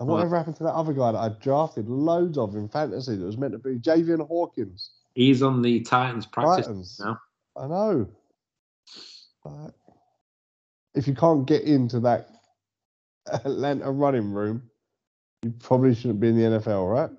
And 0.02 0.10
whatever 0.10 0.36
happened 0.36 0.56
to 0.56 0.64
that 0.64 0.74
other 0.74 0.92
guy 0.92 1.12
that 1.12 1.18
I 1.18 1.28
drafted 1.28 1.88
loads 1.88 2.36
of 2.36 2.56
in 2.56 2.68
fantasy 2.68 3.14
that 3.14 3.24
was 3.24 3.38
meant 3.38 3.52
to 3.52 3.58
be 3.58 3.78
Javian 3.78 4.26
Hawkins? 4.26 4.90
he's 5.14 5.42
on 5.42 5.62
the 5.62 5.80
Titans 5.82 6.26
practice 6.26 6.66
Titans. 6.66 7.00
now. 7.00 7.20
I 7.56 7.66
know. 7.68 8.08
But 9.44 9.74
if 10.94 11.06
you 11.06 11.14
can't 11.14 11.46
get 11.46 11.62
into 11.62 12.00
that 12.00 12.28
Atlanta 13.32 13.90
running 13.92 14.32
room, 14.32 14.70
you 15.44 15.52
probably 15.60 15.94
shouldn't 15.94 16.18
be 16.18 16.28
in 16.28 16.36
the 16.36 16.58
NFL, 16.58 16.90
right? 16.92 17.10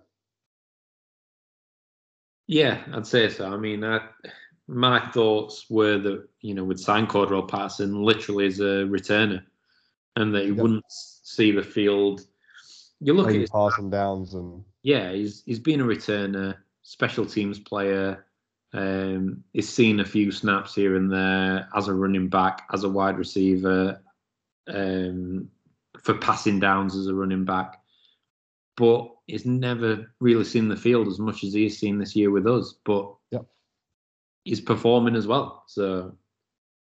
Yeah, 2.48 2.84
I'd 2.94 3.08
say 3.08 3.30
so. 3.30 3.54
I 3.54 3.58
mean, 3.58 3.84
I, 3.86 4.02
my 4.68 5.00
thoughts 5.12 5.70
were 5.70 5.98
that 6.00 6.28
you 6.42 6.54
know, 6.54 6.64
would 6.66 6.80
sign 6.80 7.08
Cordell 7.08 7.48
Patterson 7.48 8.04
literally 8.04 8.48
as 8.48 8.60
a 8.60 8.84
returner, 8.86 9.42
and 10.18 10.36
that 10.36 10.44
he 10.44 10.50
Yep. 10.50 10.58
wouldn't 10.58 10.84
see 10.90 11.52
the 11.52 11.64
field. 11.64 12.22
You 13.04 13.14
look 13.14 13.28
at 13.28 13.36
his 13.36 13.50
passing 13.50 13.90
downs 13.90 14.34
and 14.34 14.64
yeah, 14.82 15.12
he's 15.12 15.44
he's 15.46 15.60
been 15.60 15.82
a 15.82 15.86
returner, 15.86 16.58
special 16.84 17.26
teams 17.26 17.60
player. 17.60 18.26
Um, 18.74 19.44
he's 19.54 19.70
seen 19.70 20.00
a 20.00 20.06
few 20.06 20.32
snaps 20.32 20.74
here 20.74 20.96
and 20.96 21.12
there 21.12 21.68
as 21.76 21.90
a 21.90 21.94
running 21.94 22.30
back, 22.30 22.64
as 22.74 22.84
a 22.84 22.90
wide 22.90 23.18
receiver, 23.18 24.02
um, 24.68 25.50
for 26.02 26.16
passing 26.16 26.60
downs 26.60 26.96
as 26.96 27.08
a 27.08 27.14
running 27.14 27.46
back, 27.46 27.82
but 28.78 29.12
he's 29.28 29.46
never 29.46 30.14
really 30.20 30.44
seen 30.44 30.70
the 30.70 30.76
field 30.76 31.08
as 31.08 31.20
much 31.20 31.44
as 31.44 31.54
he's 31.54 31.78
seen 31.78 32.00
this 32.00 32.16
year 32.16 32.32
with 32.32 32.48
us. 32.48 32.76
But 32.84 33.14
Yep. 33.32 33.46
he's 34.46 34.62
performing 34.62 35.16
as 35.16 35.28
well. 35.28 35.64
So 35.68 36.18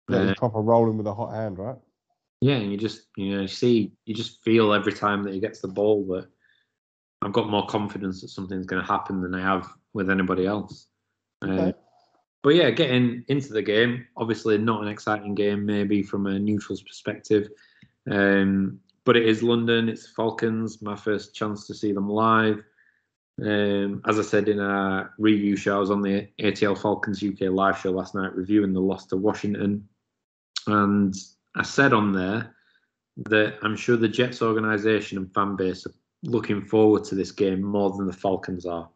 yeah, 0.09 0.17
uh, 0.17 0.27
he's 0.27 0.37
proper 0.37 0.59
rolling 0.59 0.97
with 0.97 1.07
a 1.07 1.13
hot 1.13 1.33
hand, 1.33 1.59
right? 1.59 1.77
Yeah, 2.41 2.55
and 2.55 2.71
you 2.71 2.77
just 2.77 3.07
you 3.17 3.35
know 3.35 3.41
you 3.41 3.47
see 3.47 3.93
you 4.05 4.15
just 4.15 4.43
feel 4.43 4.73
every 4.73 4.93
time 4.93 5.23
that 5.23 5.33
he 5.33 5.39
gets 5.39 5.59
the 5.59 5.67
ball 5.67 6.05
that 6.07 6.27
I've 7.21 7.33
got 7.33 7.49
more 7.49 7.65
confidence 7.67 8.21
that 8.21 8.29
something's 8.29 8.65
going 8.65 8.81
to 8.81 8.87
happen 8.87 9.21
than 9.21 9.35
I 9.35 9.41
have 9.41 9.67
with 9.93 10.09
anybody 10.09 10.45
else. 10.45 10.87
Uh, 11.41 11.73
but 12.41 12.55
yeah, 12.55 12.69
getting 12.69 13.25
into 13.27 13.51
the 13.51 13.61
game, 13.61 14.05
obviously 14.15 14.57
not 14.57 14.81
an 14.81 14.87
exciting 14.87 15.35
game, 15.35 15.65
maybe 15.65 16.01
from 16.01 16.27
a 16.27 16.39
neutral's 16.39 16.81
perspective. 16.81 17.49
Um, 18.09 18.79
but 19.03 19.17
it 19.17 19.27
is 19.27 19.43
London, 19.43 19.89
it's 19.89 20.03
the 20.03 20.13
Falcons, 20.15 20.81
my 20.81 20.95
first 20.95 21.35
chance 21.35 21.67
to 21.67 21.73
see 21.73 21.91
them 21.91 22.09
live. 22.09 22.63
Um, 23.41 24.01
as 24.05 24.19
I 24.19 24.21
said 24.21 24.47
in 24.47 24.59
a 24.59 25.09
review 25.17 25.55
show, 25.55 25.75
I 25.75 25.79
was 25.79 25.91
on 25.91 26.01
the 26.01 26.27
ATL 26.39 26.77
Falcons 26.77 27.23
UK 27.23 27.49
live 27.49 27.79
show 27.79 27.91
last 27.91 28.15
night 28.15 28.35
reviewing 28.35 28.73
the 28.73 28.81
loss 28.81 29.05
to 29.07 29.17
Washington. 29.17 29.87
And 30.67 31.15
I 31.55 31.63
said 31.63 31.93
on 31.93 32.13
there 32.13 32.55
that 33.17 33.57
I'm 33.61 33.75
sure 33.75 33.97
the 33.97 34.07
Jets 34.07 34.41
organisation 34.41 35.17
and 35.17 35.33
fan 35.33 35.55
base 35.55 35.85
are 35.85 35.93
looking 36.23 36.65
forward 36.65 37.03
to 37.05 37.15
this 37.15 37.31
game 37.31 37.61
more 37.61 37.91
than 37.91 38.07
the 38.07 38.13
Falcons 38.13 38.65
are 38.65 38.89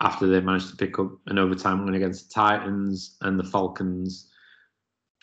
after 0.00 0.26
they 0.26 0.40
managed 0.40 0.70
to 0.70 0.76
pick 0.76 0.98
up 0.98 1.10
an 1.26 1.38
overtime 1.38 1.84
win 1.84 1.94
against 1.94 2.28
the 2.28 2.34
Titans 2.34 3.16
and 3.22 3.38
the 3.38 3.44
Falcons 3.44 4.30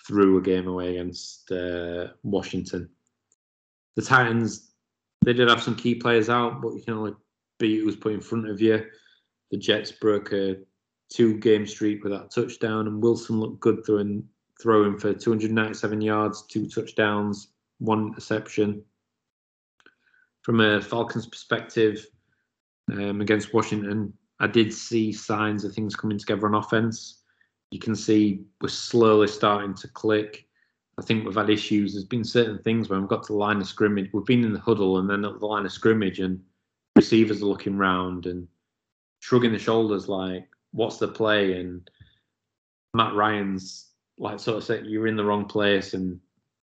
threw 0.05 0.37
a 0.37 0.41
game 0.41 0.67
away 0.67 0.97
against 0.97 1.51
uh, 1.51 2.07
Washington. 2.23 2.89
The 3.95 4.01
Titans, 4.01 4.71
they 5.23 5.33
did 5.33 5.49
have 5.49 5.63
some 5.63 5.75
key 5.75 5.95
players 5.95 6.29
out, 6.29 6.61
but 6.61 6.73
you 6.73 6.81
can 6.81 6.95
only 6.95 7.13
beat 7.59 7.79
who's 7.79 7.95
put 7.95 8.13
in 8.13 8.21
front 8.21 8.49
of 8.49 8.61
you. 8.61 8.85
The 9.51 9.57
Jets 9.57 9.91
broke 9.91 10.33
a 10.33 10.57
two 11.09 11.37
game 11.37 11.65
streak 11.65 12.03
with 12.03 12.11
that 12.11 12.31
touchdown, 12.31 12.87
and 12.87 13.01
Wilson 13.01 13.39
looked 13.39 13.61
good 13.61 13.85
throwing 13.85 14.27
throwing 14.61 14.97
for 14.97 15.13
297 15.13 16.01
yards, 16.01 16.43
two 16.43 16.67
touchdowns, 16.67 17.49
one 17.79 18.07
interception. 18.07 18.83
From 20.43 20.61
a 20.61 20.81
Falcons 20.81 21.27
perspective, 21.27 22.05
um, 22.91 23.21
against 23.21 23.53
Washington, 23.53 24.13
I 24.39 24.47
did 24.47 24.73
see 24.73 25.11
signs 25.11 25.63
of 25.63 25.73
things 25.73 25.95
coming 25.95 26.17
together 26.17 26.47
on 26.47 26.55
offense. 26.55 27.21
You 27.71 27.79
can 27.79 27.95
see 27.95 28.43
we're 28.61 28.69
slowly 28.69 29.27
starting 29.27 29.73
to 29.75 29.87
click. 29.87 30.47
I 30.97 31.01
think 31.01 31.25
we've 31.25 31.35
had 31.35 31.49
issues. 31.49 31.93
There's 31.93 32.05
been 32.05 32.23
certain 32.23 32.59
things 32.59 32.89
when 32.89 33.01
we've 33.01 33.09
got 33.09 33.23
to 33.23 33.33
the 33.33 33.39
line 33.39 33.59
of 33.59 33.67
scrimmage. 33.67 34.11
We've 34.13 34.25
been 34.25 34.45
in 34.45 34.53
the 34.53 34.59
huddle 34.59 34.99
and 34.99 35.09
then 35.09 35.25
at 35.25 35.39
the 35.39 35.45
line 35.45 35.65
of 35.65 35.71
scrimmage, 35.71 36.19
and 36.19 36.41
receivers 36.95 37.41
are 37.41 37.47
looking 37.47 37.77
round 37.77 38.27
and 38.27 38.47
shrugging 39.19 39.51
the 39.51 39.59
shoulders 39.59 40.07
like, 40.07 40.47
"What's 40.71 40.97
the 40.97 41.07
play?" 41.07 41.59
And 41.59 41.89
Matt 42.93 43.13
Ryan's 43.13 43.87
like 44.17 44.39
sort 44.39 44.57
of 44.57 44.63
say 44.63 44.81
"You're 44.83 45.07
in 45.07 45.15
the 45.15 45.25
wrong 45.25 45.45
place," 45.45 45.93
and 45.93 46.19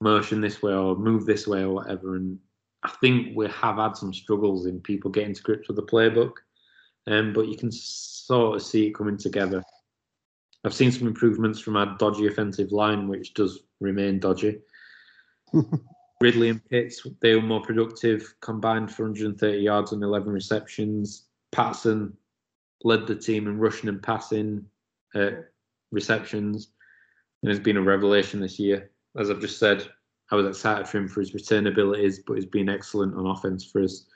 motion 0.01 0.41
this 0.41 0.63
way 0.63 0.73
or 0.73 0.97
move 0.97 1.27
this 1.27 1.47
way 1.47 1.63
or 1.63 1.75
whatever. 1.75 2.17
And 2.17 2.39
I 2.83 2.91
think 3.01 3.37
we 3.37 3.49
have 3.49 3.77
had 3.77 3.97
some 3.97 4.13
struggles 4.13 4.67
in 4.67 4.81
people 4.81 5.11
getting 5.11 5.35
to 5.35 5.43
grips 5.43 5.69
with 5.69 5.77
the 5.77 5.83
playbook, 5.83 6.33
um, 7.07 7.33
but 7.33 7.49
you 7.49 7.57
can 7.57 7.73
sort 7.73 8.57
of 8.57 8.63
see 8.63 8.87
it 8.87 8.95
coming 8.95 9.17
together. 9.17 9.63
I've 10.65 10.75
seen 10.75 10.91
some 10.91 11.07
improvements 11.07 11.61
from 11.61 11.77
our 11.77 11.97
dodgy 11.99 12.27
offensive 12.27 12.73
line, 12.73 13.09
which 13.09 13.35
does 13.35 13.61
remain 13.81 14.19
dodgy. 14.19 14.59
Ridley 16.21 16.49
and 16.49 16.65
Pitts, 16.65 17.07
they 17.21 17.35
were 17.35 17.43
more 17.43 17.61
productive, 17.61 18.35
combined 18.41 18.91
for 18.91 19.05
130 19.05 19.59
yards 19.59 19.93
and 19.93 20.03
11 20.03 20.33
receptions. 20.33 21.27
Patterson 21.53 22.17
led 22.83 23.07
the 23.07 23.15
team 23.15 23.47
in 23.47 23.59
rushing 23.59 23.89
and 23.89 24.03
passing 24.03 24.65
uh, 25.15 25.31
receptions, 25.93 26.69
and 27.47 27.53
has 27.53 27.63
been 27.63 27.77
a 27.77 27.83
revelation 27.83 28.41
this 28.41 28.59
year. 28.59 28.91
As 29.17 29.31
I've 29.31 29.41
just 29.41 29.61
said, 29.61 29.89
I 30.33 30.35
was 30.35 30.47
excited 30.47 30.89
for 30.89 30.99
him 30.99 31.07
for 31.07 31.21
his 31.21 31.33
return 31.33 31.69
abilities, 31.69 32.19
but 32.27 32.35
he's 32.35 32.45
been 32.45 32.69
excellent 32.69 33.15
on 33.15 33.25
offense 33.25 33.65
for 33.65 33.85
us. 33.85 34.07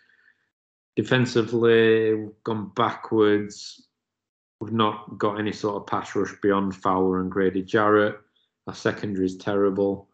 Defensively, 0.96 2.12
we've 2.14 2.42
gone 2.42 2.72
backwards. 2.74 3.86
We've 4.60 4.72
not 4.72 5.16
got 5.16 5.38
any 5.38 5.52
sort 5.52 5.76
of 5.76 5.86
pass 5.86 6.16
rush 6.16 6.34
beyond 6.42 6.74
Fowler 6.74 7.20
and 7.20 7.30
Grady 7.30 7.62
Jarrett. 7.62 8.18
Our 8.66 8.74
secondary 8.74 9.26
is 9.26 9.36
terrible. 9.36 10.08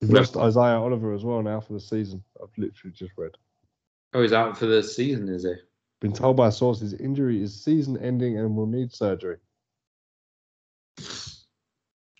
We've 0.00 0.12
lost 0.12 0.38
Isaiah 0.38 0.80
Oliver 0.80 1.12
as 1.12 1.24
well 1.24 1.42
now 1.42 1.60
for 1.60 1.74
the 1.74 1.80
season. 1.80 2.24
I've 2.42 2.48
literally 2.56 2.94
just 2.94 3.12
read. 3.18 3.32
Oh, 4.14 4.22
he's 4.22 4.32
out 4.32 4.56
for 4.56 4.64
the 4.64 4.82
season, 4.82 5.28
is 5.28 5.44
he? 5.44 5.52
Been 6.00 6.14
told 6.14 6.38
by 6.38 6.48
sources 6.48 6.94
injury 6.94 7.42
is 7.42 7.62
season 7.62 7.98
ending 7.98 8.38
and 8.38 8.56
will 8.56 8.66
need 8.66 8.94
surgery. 8.94 9.36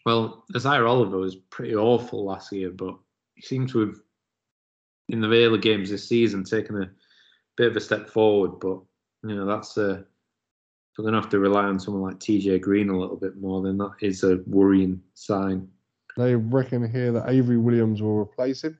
Well, 0.07 0.45
Isaiah 0.55 0.87
Oliver 0.87 1.19
was 1.19 1.35
pretty 1.35 1.75
awful 1.75 2.25
last 2.25 2.53
year, 2.53 2.71
but 2.71 2.97
he 3.35 3.43
seems 3.43 3.73
to 3.73 3.81
have, 3.81 3.97
in 5.09 5.21
the 5.21 5.27
early 5.27 5.59
games 5.59 5.91
this 5.91 6.09
season, 6.09 6.45
taken 6.45 6.81
a 6.81 6.91
bit 7.57 7.73
of 7.73 7.77
a 7.77 7.81
step 7.81 8.09
forward. 8.09 8.61
But 8.61 8.79
you 9.29 9.35
know, 9.35 9.47
that's 9.47 9.77
a 9.77 10.05
we're 10.97 11.03
going 11.03 11.15
to 11.15 11.21
have 11.21 11.31
to 11.31 11.41
rely 11.41 11.65
on 11.65 11.81
someone 11.81 12.05
like 12.05 12.21
TJ 12.21 12.63
Green 12.63 12.89
a 12.89 12.99
little 12.99 13.17
bit 13.17 13.37
more. 13.37 13.61
Then 13.63 13.79
that 13.79 13.95
is 14.01 14.23
a 14.23 14.39
worrying 14.47 15.03
sign. 15.15 15.69
They 16.17 16.37
reckon 16.37 16.89
here 16.89 17.13
that 17.13 17.29
Avery 17.29 17.59
Williams 17.59 18.01
will 18.01 18.17
replace 18.17 18.63
him. 18.63 18.79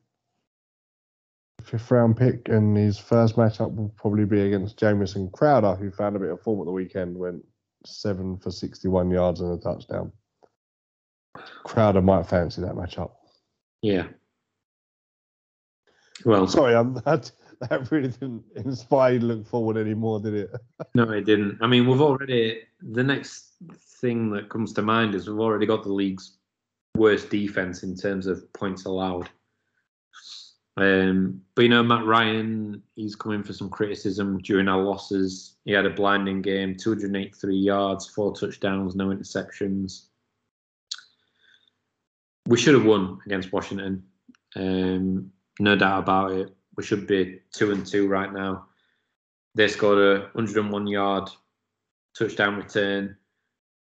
Fifth 1.63 1.91
round 1.91 2.17
pick, 2.17 2.49
and 2.49 2.77
his 2.77 2.99
first 2.99 3.35
matchup 3.35 3.75
will 3.75 3.93
probably 3.97 4.25
be 4.25 4.43
against 4.43 4.79
Jamison 4.79 5.29
Crowder, 5.31 5.75
who 5.75 5.91
found 5.91 6.15
a 6.15 6.21
bit 6.21 6.31
of 6.31 6.41
form 6.41 6.61
at 6.61 6.67
the 6.67 6.73
weekend, 6.73 7.19
went 7.19 7.45
seven 7.85 8.39
for 8.39 8.53
61 8.53 9.11
yards 9.11 9.41
and 9.41 9.53
a 9.53 9.61
touchdown. 9.61 10.13
Crowder 11.65 12.03
might 12.03 12.27
fancy 12.27 12.61
that 12.63 12.75
matchup. 12.75 13.11
Yeah. 13.83 14.09
Well, 16.25 16.47
Sorry, 16.49 16.75
I'm, 16.75 16.95
that, 17.05 17.31
that 17.61 17.91
really 17.91 18.09
didn't 18.09 18.45
inspire 18.57 19.15
you 19.15 19.21
to 19.21 19.27
look 19.27 19.47
forward 19.47 19.77
anymore, 19.77 20.21
did 20.21 20.35
it? 20.35 20.51
no, 20.95 21.11
it 21.11 21.25
didn't. 21.25 21.59
I 21.61 21.67
mean, 21.67 21.87
we've 21.87 22.01
already 22.01 22.63
the 22.81 23.05
next 23.05 23.53
thing 24.01 24.31
that 24.31 24.49
comes 24.49 24.73
to 24.75 24.83
mind 24.83 25.15
is 25.15 25.29
we've 25.29 25.41
already 25.41 25.67
got 25.67 25.83
the 25.83 25.93
league's 25.93 26.39
worst 26.97 27.31
defense 27.31 27.83
in 27.83 27.97
terms 27.97 28.27
of 28.27 28.51
points 28.53 28.85
allowed. 28.85 29.29
Um, 30.79 31.41
but 31.55 31.63
you 31.63 31.69
know, 31.71 31.83
Matt 31.83 32.05
Ryan, 32.05 32.83
he's 32.97 33.17
coming 33.17 33.43
for 33.43 33.55
some 33.55 33.71
criticism 33.71 34.39
during 34.43 34.69
our 34.69 34.83
losses. 34.83 35.57
He 35.65 35.73
had 35.73 35.87
a 35.87 35.91
blinding 35.91 36.43
game, 36.43 36.77
283 36.77 37.57
yards, 37.57 38.07
four 38.07 38.35
touchdowns, 38.35 38.95
no 38.95 39.09
interceptions. 39.09 40.07
We 42.47 42.57
should 42.57 42.75
have 42.75 42.85
won 42.85 43.19
against 43.27 43.53
Washington, 43.53 44.05
um, 44.55 45.33
no 45.59 45.77
doubt 45.77 46.01
about 46.01 46.33
it. 46.33 46.55
We 46.77 46.85
should 46.85 47.07
be 47.07 47.41
two 47.53 47.73
and 47.73 47.85
two 47.85 48.07
right 48.07 48.33
now. 48.33 48.67
They 49.55 49.69
scored 49.69 49.99
a 49.99 50.21
101 50.35 50.87
yard 50.87 51.31
touchdown 52.17 52.57
return. 52.57 53.17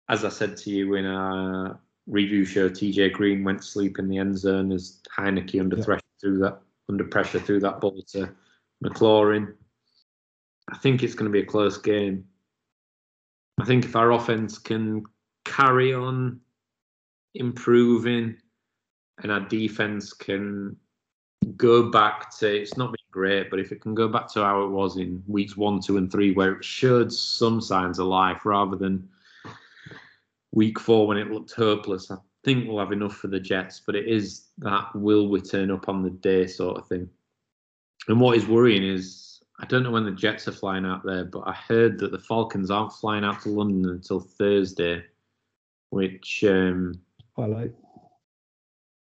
As 0.09 0.23
I 0.23 0.29
said 0.29 0.55
to 0.57 0.69
you 0.69 0.95
in 0.95 1.05
our 1.05 1.79
review 2.05 2.45
show, 2.45 2.69
TJ 2.69 3.13
Green 3.13 3.43
went 3.43 3.59
to 3.61 3.67
sleep 3.67 3.99
in 3.99 4.07
the 4.07 4.17
end 4.17 4.37
zone 4.37 4.71
as 4.71 5.01
Heineke 5.17 5.59
under 5.59 5.77
Yeah. 5.77 5.99
threw 6.21 6.37
that 6.39 6.61
under 6.89 7.03
pressure 7.03 7.39
threw 7.39 7.59
that 7.59 7.81
ball 7.81 8.01
to 8.13 8.33
McLaurin. 8.83 9.53
I 10.69 10.77
think 10.77 11.03
it's 11.03 11.15
going 11.15 11.29
to 11.29 11.33
be 11.33 11.41
a 11.41 11.45
close 11.45 11.77
game. 11.77 12.25
I 13.59 13.65
think 13.65 13.85
if 13.85 13.95
our 13.95 14.11
offense 14.11 14.57
can 14.57 15.03
carry 15.43 15.93
on 15.93 16.39
improving 17.37 18.35
and 19.23 19.31
our 19.31 19.39
defense 19.41 20.13
can 20.13 20.75
go 21.55 21.89
back 21.89 22.35
to 22.37 22.61
it's 22.61 22.77
not 22.77 22.91
been 22.91 22.97
great, 23.11 23.49
but 23.49 23.59
if 23.59 23.71
it 23.71 23.81
can 23.81 23.95
go 23.95 24.07
back 24.07 24.31
to 24.33 24.43
how 24.43 24.63
it 24.63 24.69
was 24.69 24.97
in 24.97 25.23
weeks 25.27 25.55
one, 25.55 25.79
two, 25.79 25.97
and 25.97 26.11
three, 26.11 26.33
where 26.33 26.53
it 26.53 26.63
showed 26.63 27.11
some 27.11 27.61
signs 27.61 27.99
of 27.99 28.07
life 28.07 28.45
rather 28.45 28.75
than 28.75 29.07
week 30.51 30.79
four 30.79 31.07
when 31.07 31.17
it 31.17 31.31
looked 31.31 31.51
hopeless, 31.53 32.11
I 32.11 32.17
think 32.43 32.67
we'll 32.67 32.79
have 32.79 32.91
enough 32.91 33.15
for 33.15 33.27
the 33.27 33.39
Jets. 33.39 33.81
But 33.85 33.95
it 33.95 34.07
is 34.07 34.47
that 34.59 34.93
will 34.95 35.29
we 35.29 35.41
turn 35.41 35.71
up 35.71 35.89
on 35.89 36.03
the 36.03 36.09
day 36.09 36.47
sort 36.47 36.77
of 36.77 36.87
thing. 36.87 37.09
And 38.07 38.19
what 38.19 38.37
is 38.37 38.47
worrying 38.47 38.83
is 38.83 39.41
I 39.59 39.65
don't 39.65 39.83
know 39.83 39.91
when 39.91 40.05
the 40.05 40.11
Jets 40.11 40.47
are 40.47 40.53
flying 40.53 40.85
out 40.85 41.03
there, 41.03 41.25
but 41.25 41.43
I 41.47 41.53
heard 41.53 41.97
that 41.99 42.11
the 42.11 42.19
Falcons 42.19 42.69
aren't 42.69 42.93
flying 42.93 43.23
out 43.23 43.41
to 43.41 43.49
London 43.49 43.89
until 43.89 44.19
Thursday, 44.19 45.03
which 45.89 46.43
um, 46.47 46.93
Quite 47.37 47.49
late. 47.51 47.71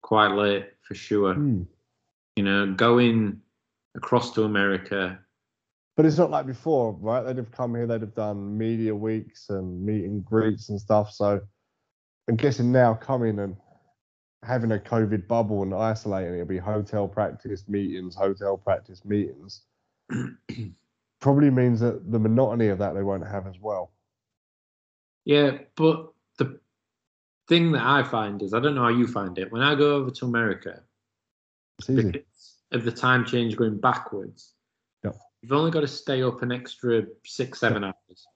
quite 0.03 0.33
late 0.35 0.67
for 0.83 0.95
sure. 0.95 1.33
Hmm. 1.33 1.63
You 2.37 2.45
know, 2.45 2.75
going 2.75 3.41
across 3.97 4.35
to 4.35 4.45
America. 4.45 5.19
But 5.97 6.05
it's 6.05 6.19
not 6.19 6.31
like 6.31 6.45
before, 6.45 6.93
right? 7.01 7.23
They'd 7.23 7.39
have 7.39 7.51
come 7.51 7.75
here, 7.75 7.87
they'd 7.87 8.03
have 8.03 8.15
done 8.15 8.59
media 8.59 8.95
weeks 8.95 9.49
and 9.49 9.83
meet 9.83 10.05
and 10.05 10.23
greets 10.23 10.69
and 10.69 10.79
stuff. 10.79 11.13
So 11.13 11.41
I'm 12.29 12.37
guessing 12.37 12.71
now 12.71 12.93
coming 12.93 13.39
and 13.39 13.57
having 14.45 14.73
a 14.73 14.79
COVID 14.79 15.27
bubble 15.27 15.63
and 15.63 15.73
isolating, 15.73 16.35
it'll 16.35 16.45
be 16.45 16.59
hotel 16.59 17.09
practice 17.09 17.67
meetings, 17.67 18.15
hotel 18.15 18.59
practice 18.59 19.03
meetings. 19.07 19.63
Probably 21.23 21.49
means 21.49 21.81
that 21.81 22.13
the 22.13 22.19
monotony 22.19 22.69
of 22.69 22.77
that 22.81 22.95
they 22.95 23.03
won't 23.03 23.27
have 23.27 23.47
as 23.47 23.59
well. 23.59 23.93
Yeah, 25.25 25.57
but 25.75 26.13
thing 27.49 27.73
that 27.73 27.83
I 27.85 28.03
find 28.03 28.43
is 28.43 28.55
I 28.55 28.61
don't 28.61 28.75
know 28.75 28.83
how 28.83 28.89
you 28.89 29.07
find 29.07 29.39
it. 29.39 29.51
When 29.53 29.63
I 29.63 29.75
go 29.75 29.97
over 29.97 30.11
to 30.11 30.25
America, 30.27 30.83
because 31.87 32.23
of 32.73 32.85
the 32.85 32.93
time 32.93 33.25
change 33.25 33.57
going 33.57 33.79
backwards, 33.79 34.55
Yep. 35.05 35.17
you've 35.43 35.53
only 35.53 35.71
got 35.71 35.81
to 35.81 35.89
stay 35.89 36.23
up 36.23 36.43
an 36.43 36.53
extra 36.53 37.05
six, 37.25 37.61
seven 37.61 37.85
hours, 37.85 38.27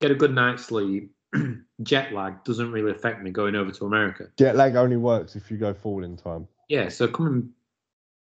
get 0.00 0.10
a 0.10 0.14
good 0.14 0.34
night's 0.34 0.66
sleep. 0.66 1.12
Jet 1.82 2.12
lag 2.12 2.42
doesn't 2.44 2.72
really 2.72 2.90
affect 2.92 3.22
me 3.22 3.30
going 3.30 3.54
over 3.54 3.70
to 3.70 3.86
America. 3.86 4.28
Jet 4.38 4.56
lag 4.56 4.76
only 4.76 4.96
works 4.96 5.36
if 5.36 5.50
you 5.50 5.56
go 5.56 5.74
forward 5.74 6.04
in 6.04 6.16
time. 6.16 6.48
Yeah, 6.68 6.88
so 6.88 7.06
coming 7.06 7.50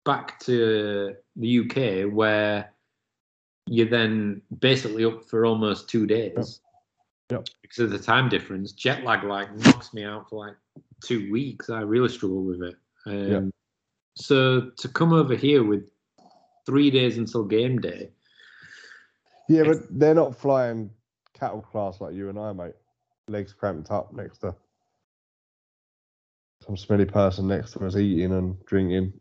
back 0.06 0.40
to 0.42 1.16
the 1.36 1.60
UK 1.60 2.12
where 2.14 2.72
you're 3.68 3.90
then 3.90 4.42
basically 4.60 5.06
up 5.06 5.24
for 5.24 5.46
almost 5.46 5.90
two 5.90 6.06
days. 6.08 6.62
Yep. 7.30 7.48
Because 7.62 7.80
of 7.80 7.90
the 7.92 8.00
time 8.00 8.30
difference, 8.30 8.72
jet 8.72 9.04
lag 9.04 9.24
like 9.24 9.56
knocks 9.58 9.94
me 9.94 10.04
out 10.04 10.30
for 10.30 10.48
like 10.48 10.56
two 11.04 11.32
weeks. 11.32 11.70
I 11.70 11.82
really 11.82 12.10
struggle 12.10 12.44
with 12.44 12.64
it. 12.64 12.76
Um, 13.06 13.32
Yep. 13.32 13.44
So 14.16 14.72
to 14.78 14.90
come 14.90 15.14
over 15.14 15.36
here 15.36 15.64
with 15.64 15.90
three 16.66 16.92
days 16.92 17.18
until 17.18 17.44
game 17.44 17.80
day, 17.80 18.10
Yeah, 19.48 19.64
but 19.64 19.78
they're 19.90 20.14
not 20.14 20.36
flying 20.36 20.90
cattle 21.34 21.62
class 21.62 22.02
like 22.02 22.14
you 22.14 22.30
and 22.30 22.38
I, 22.38 22.52
mate. 22.52 22.74
Legs 23.28 23.54
cramped 23.54 23.92
up 23.92 24.14
next 24.14 24.40
to 24.40 24.56
some 26.66 26.76
smelly 26.76 27.06
person 27.06 27.48
next 27.48 27.72
to 27.74 27.86
us 27.86 27.96
eating 27.96 28.34
and 28.34 28.64
drinking. 28.66 29.14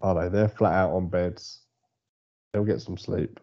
Are 0.00 0.14
they? 0.14 0.28
They're 0.28 0.48
flat 0.48 0.74
out 0.74 0.92
on 0.92 1.08
beds. 1.08 1.62
They'll 2.52 2.64
get 2.64 2.80
some 2.80 2.96
sleep. 2.96 3.40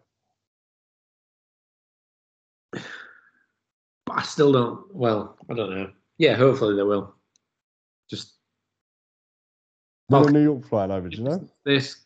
But 4.10 4.18
I 4.18 4.22
still 4.22 4.52
don't. 4.52 4.92
Well, 4.94 5.36
I 5.48 5.54
don't 5.54 5.70
know. 5.70 5.90
Yeah, 6.18 6.34
hopefully 6.34 6.74
they 6.74 6.82
will. 6.82 7.14
Just 8.08 8.34
Okay. 10.12 10.26
are 10.26 10.30
New 10.32 10.42
York 10.42 10.66
flying 10.68 10.90
over, 10.90 11.08
do 11.08 11.18
you 11.18 11.22
know? 11.22 11.48
this. 11.64 12.04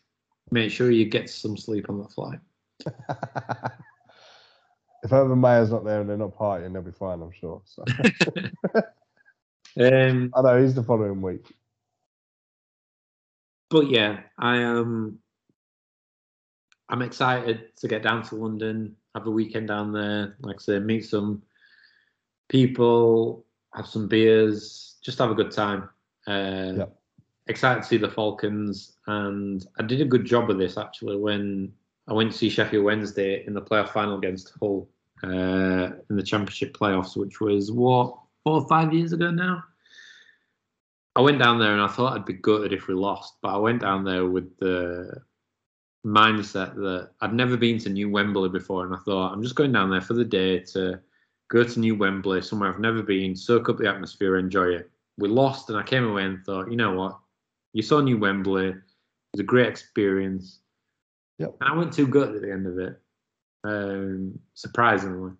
Make 0.51 0.71
sure 0.71 0.91
you 0.91 1.05
get 1.05 1.27
some 1.27 1.57
sleep 1.57 1.89
on 1.89 1.97
the 1.97 2.07
flight. 2.07 2.39
if 5.03 5.11
Urban 5.11 5.39
Meyer's 5.39 5.71
not 5.71 5.83
there 5.83 6.01
and 6.01 6.09
they're 6.09 6.17
not 6.17 6.37
partying, 6.37 6.71
they'll 6.73 6.83
be 6.83 6.91
fine, 6.91 7.19
I'm 7.21 7.31
sure. 7.31 7.61
So. 7.65 7.83
Um, 9.77 10.31
I 10.33 10.41
know 10.41 10.61
he's 10.61 10.73
the 10.73 10.83
following 10.83 11.21
week. 11.21 11.53
but 13.69 13.89
yeah, 13.89 14.21
I 14.39 14.55
am. 14.59 15.19
I'm 16.87 17.01
excited 17.01 17.75
to 17.75 17.89
get 17.89 18.01
down 18.01 18.23
to 18.27 18.35
London, 18.35 18.95
have 19.15 19.27
a 19.27 19.31
weekend 19.31 19.67
down 19.67 19.91
there. 19.91 20.37
Like 20.39 20.55
I 20.55 20.59
said, 20.59 20.85
meet 20.85 21.03
some 21.03 21.43
people, 22.49 23.45
have 23.73 23.87
some 23.87 24.07
beers, 24.07 24.97
just 25.03 25.19
have 25.19 25.31
a 25.31 25.35
good 25.35 25.51
time. 25.51 25.89
Uh. 26.27 26.85
Excited 27.47 27.83
to 27.83 27.87
see 27.87 27.97
the 27.97 28.09
Falcons, 28.09 28.97
and 29.05 29.67
I 29.77 29.83
did 29.83 30.01
a 30.01 30.05
good 30.05 30.25
job 30.25 30.49
of 30.49 30.57
this 30.57 30.79
actually 30.79 31.15
when 31.15 31.71
I 32.07 32.13
went 32.13 32.31
to 32.31 32.37
see 32.37 32.49
Sheffield 32.49 32.83
Wednesday 32.83 33.45
in 33.45 33.53
the 33.53 33.61
playoff 33.61 33.89
final 33.89 34.17
against 34.17 34.53
Hull 34.59 34.89
uh, 35.23 35.91
in 36.09 36.15
the 36.15 36.23
Championship 36.23 36.75
playoffs, 36.75 37.15
which 37.15 37.39
was 37.41 37.71
what 37.71 38.17
four 38.43 38.61
or 38.61 38.67
five 38.67 38.93
years 38.93 39.13
ago 39.13 39.29
now. 39.29 39.63
I 41.15 41.21
went 41.21 41.39
down 41.39 41.59
there 41.59 41.73
and 41.73 41.81
I 41.81 41.87
thought 41.87 42.15
I'd 42.15 42.25
be 42.25 42.33
gutted 42.33 42.73
if 42.73 42.87
we 42.87 42.93
lost, 42.93 43.35
but 43.41 43.49
I 43.49 43.57
went 43.57 43.81
down 43.81 44.03
there 44.03 44.25
with 44.25 44.57
the 44.57 45.21
mindset 46.05 46.75
that 46.75 47.11
I'd 47.21 47.33
never 47.33 47.57
been 47.57 47.77
to 47.79 47.89
New 47.89 48.09
Wembley 48.09 48.49
before, 48.49 48.85
and 48.85 48.93
I 48.93 48.97
thought 48.97 49.31
I'm 49.31 49.41
just 49.41 49.55
going 49.55 49.71
down 49.71 49.89
there 49.89 50.01
for 50.01 50.13
the 50.13 50.25
day 50.25 50.59
to 50.73 50.99
go 51.55 51.63
to 51.63 51.79
New 51.79 51.95
Wembley, 51.95 52.41
somewhere 52.41 52.73
I've 52.73 52.81
never 52.81 53.01
been, 53.01 53.33
soak 53.33 53.69
up 53.69 53.77
the 53.77 53.87
atmosphere, 53.87 54.37
enjoy 54.37 54.75
it. 54.75 54.91
We 55.17 55.29
lost, 55.29 55.69
and 55.69 55.79
I 55.79 55.83
came 55.83 56.03
away 56.03 56.23
and 56.23 56.45
thought, 56.45 56.69
you 56.69 56.75
know 56.75 56.93
what? 56.93 57.17
You 57.71 57.81
saw 57.81 58.01
New 58.01 58.17
Wembley. 58.17 58.67
It 58.67 58.75
was 59.33 59.39
a 59.39 59.43
great 59.43 59.67
experience. 59.67 60.59
Yep. 61.39 61.55
And 61.61 61.69
I 61.69 61.77
went 61.77 61.93
too 61.93 62.07
good 62.07 62.35
at 62.35 62.41
the 62.41 62.51
end 62.51 62.67
of 62.67 62.77
it, 62.77 62.99
um, 63.63 64.37
surprisingly. 64.53 65.31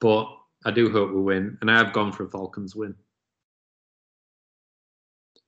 But 0.00 0.28
I 0.64 0.70
do 0.70 0.92
hope 0.92 1.12
we 1.12 1.22
win, 1.22 1.58
and 1.60 1.68
I 1.68 1.76
have 1.76 1.92
gone 1.92 2.12
for 2.12 2.26
a 2.26 2.30
Falcons 2.30 2.76
win. 2.76 2.94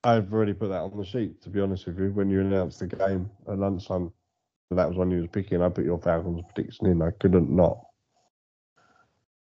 I've 0.03 0.33
already 0.33 0.53
put 0.53 0.69
that 0.69 0.81
on 0.81 0.97
the 0.97 1.05
sheet, 1.05 1.41
to 1.43 1.49
be 1.49 1.61
honest 1.61 1.85
with 1.85 1.99
you. 1.99 2.11
When 2.11 2.29
you 2.29 2.41
announced 2.41 2.79
the 2.79 2.87
game 2.87 3.29
at 3.47 3.57
lunchtime, 3.57 4.11
that 4.71 4.89
was 4.89 4.97
when 4.97 5.09
you 5.11 5.19
was 5.19 5.29
picking. 5.31 5.61
I 5.61 5.69
put 5.69 5.85
your 5.85 5.99
Falcons 5.99 6.41
prediction 6.53 6.87
in. 6.87 7.01
I 7.01 7.11
couldn't 7.11 7.49
not. 7.49 7.85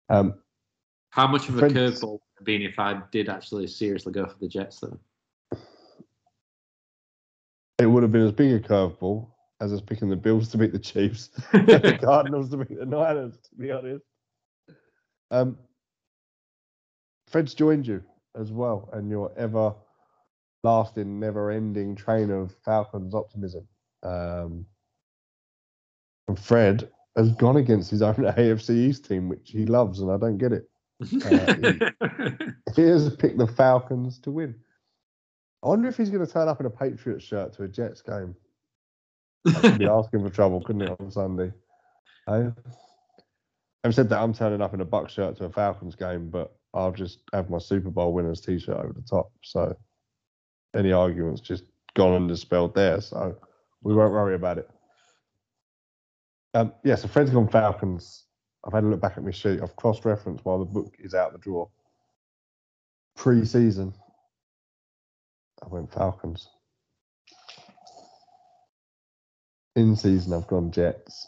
Um, 0.09 0.35
How 1.11 1.27
much 1.27 1.49
of 1.49 1.59
a 1.59 1.69
curveball 1.69 2.13
would 2.13 2.21
have 2.39 2.45
been 2.45 2.63
if 2.63 2.79
I 2.79 3.01
did 3.11 3.29
actually 3.29 3.67
seriously 3.67 4.13
go 4.13 4.27
for 4.27 4.39
the 4.39 4.49
Jets, 4.49 4.81
though? 4.81 4.99
it 7.79 7.87
would 7.87 8.03
have 8.03 8.13
been 8.13 8.27
as 8.27 8.33
big 8.33 8.53
a 8.53 8.61
curveball 8.61 9.29
as 9.61 9.73
us 9.73 9.81
picking 9.81 10.09
the 10.09 10.17
Bills 10.17 10.49
to 10.49 10.59
beat 10.59 10.73
the 10.73 10.79
Chiefs 10.79 11.31
and 11.53 11.67
the 11.67 11.99
Cardinals 12.01 12.51
to 12.51 12.57
beat 12.59 12.79
the 12.79 12.87
Niners, 12.87 13.39
to 13.39 13.55
be 13.57 13.71
honest. 13.71 14.05
Um, 15.31 15.59
Fred's 17.29 17.55
joined 17.55 17.87
you 17.87 18.03
as 18.37 18.51
well, 18.51 18.89
and 18.93 19.11
your 19.11 19.33
ever 19.37 19.75
lasting, 20.65 21.21
never 21.21 21.51
ending 21.51 21.95
train 21.95 22.31
of 22.31 22.53
Falcons 22.65 23.15
optimism. 23.15 23.67
Um, 24.03 24.67
and 26.29 26.39
Fred 26.39 26.91
has 27.19 27.33
gone 27.33 27.57
against 27.57 27.91
his 27.91 28.01
own 28.01 28.15
AFC 28.15 28.71
East 28.71 29.07
team, 29.07 29.29
which 29.29 29.51
he 29.51 29.67
loves, 29.67 30.01
and 30.01 30.11
I 30.11 30.17
don't 30.17 30.39
get 30.39 30.53
it. 30.53 30.69
Uh, 31.01 32.75
he 32.75 32.83
has 32.83 33.15
picked 33.17 33.39
the 33.39 33.47
Falcons 33.47 34.19
to 34.19 34.33
win. 34.33 34.55
I 35.63 35.69
wonder 35.69 35.89
if 35.89 35.97
he's 35.97 36.11
going 36.11 36.25
to 36.25 36.33
turn 36.33 36.49
up 36.49 36.61
in 36.61 36.67
a 36.67 36.71
Patriots 36.71 37.25
shirt 37.25 37.53
to 37.55 37.63
a 37.63 37.69
Jets 37.69 38.03
game. 38.03 38.35
That 39.45 39.63
could 39.63 39.79
be 39.79 39.87
asking 39.89 40.25
for 40.25 40.31
trouble, 40.31 40.61
couldn't 40.61 40.83
it, 40.83 40.97
on 40.99 41.11
Sunday? 41.11 41.53
I, 42.27 42.53
I've 43.85 43.95
said 43.95 44.09
that 44.09 44.21
I'm 44.21 44.35
turning 44.35 44.61
up 44.61 44.75
in 44.75 44.81
a 44.81 44.85
Buck 44.85 45.09
shirt 45.09 45.37
to 45.37 45.45
a 45.45 45.51
Falcons 45.51 45.95
game, 45.95 46.31
but 46.31 46.55
I'll 46.75 46.93
just 46.93 47.21
have 47.33 47.49
my 47.49 47.59
Super 47.59 47.91
Bowl 47.91 48.13
winners 48.13 48.41
T-shirt 48.41 48.77
over 48.77 48.93
the 48.93 49.03
top. 49.03 49.31
So 49.43 49.77
any 50.77 50.93
arguments 50.93 51.41
just 51.41 51.65
gone 51.95 52.15
and 52.15 52.29
dispelled 52.29 52.75
there. 52.75 53.01
So 53.01 53.37
we 53.83 53.95
won't 53.95 54.13
worry 54.13 54.35
about 54.35 54.59
it. 54.59 54.69
Um, 56.55 56.73
yeah, 56.85 56.95
so 56.95 57.09
Fred's 57.09 57.31
gone 57.31 57.49
Falcons. 57.49 58.25
I've 58.65 58.73
had 58.73 58.85
a 58.85 58.87
look 58.87 59.01
back 59.01 59.17
at 59.17 59.25
my 59.25 59.31
sheet. 59.31 59.61
I've 59.63 59.77
cross-referenced 59.77 60.45
while 60.45 60.59
the 60.59 60.65
book 60.65 60.95
is 60.99 61.15
out 61.15 61.33
the 61.33 61.39
drawer. 61.39 61.69
Pre-season, 63.17 63.95
I 65.63 65.69
went 65.69 65.93
Falcons. 65.93 66.49
In 69.77 69.95
season, 69.95 70.33
I've 70.33 70.47
gone 70.49 70.73
Jets. 70.73 71.27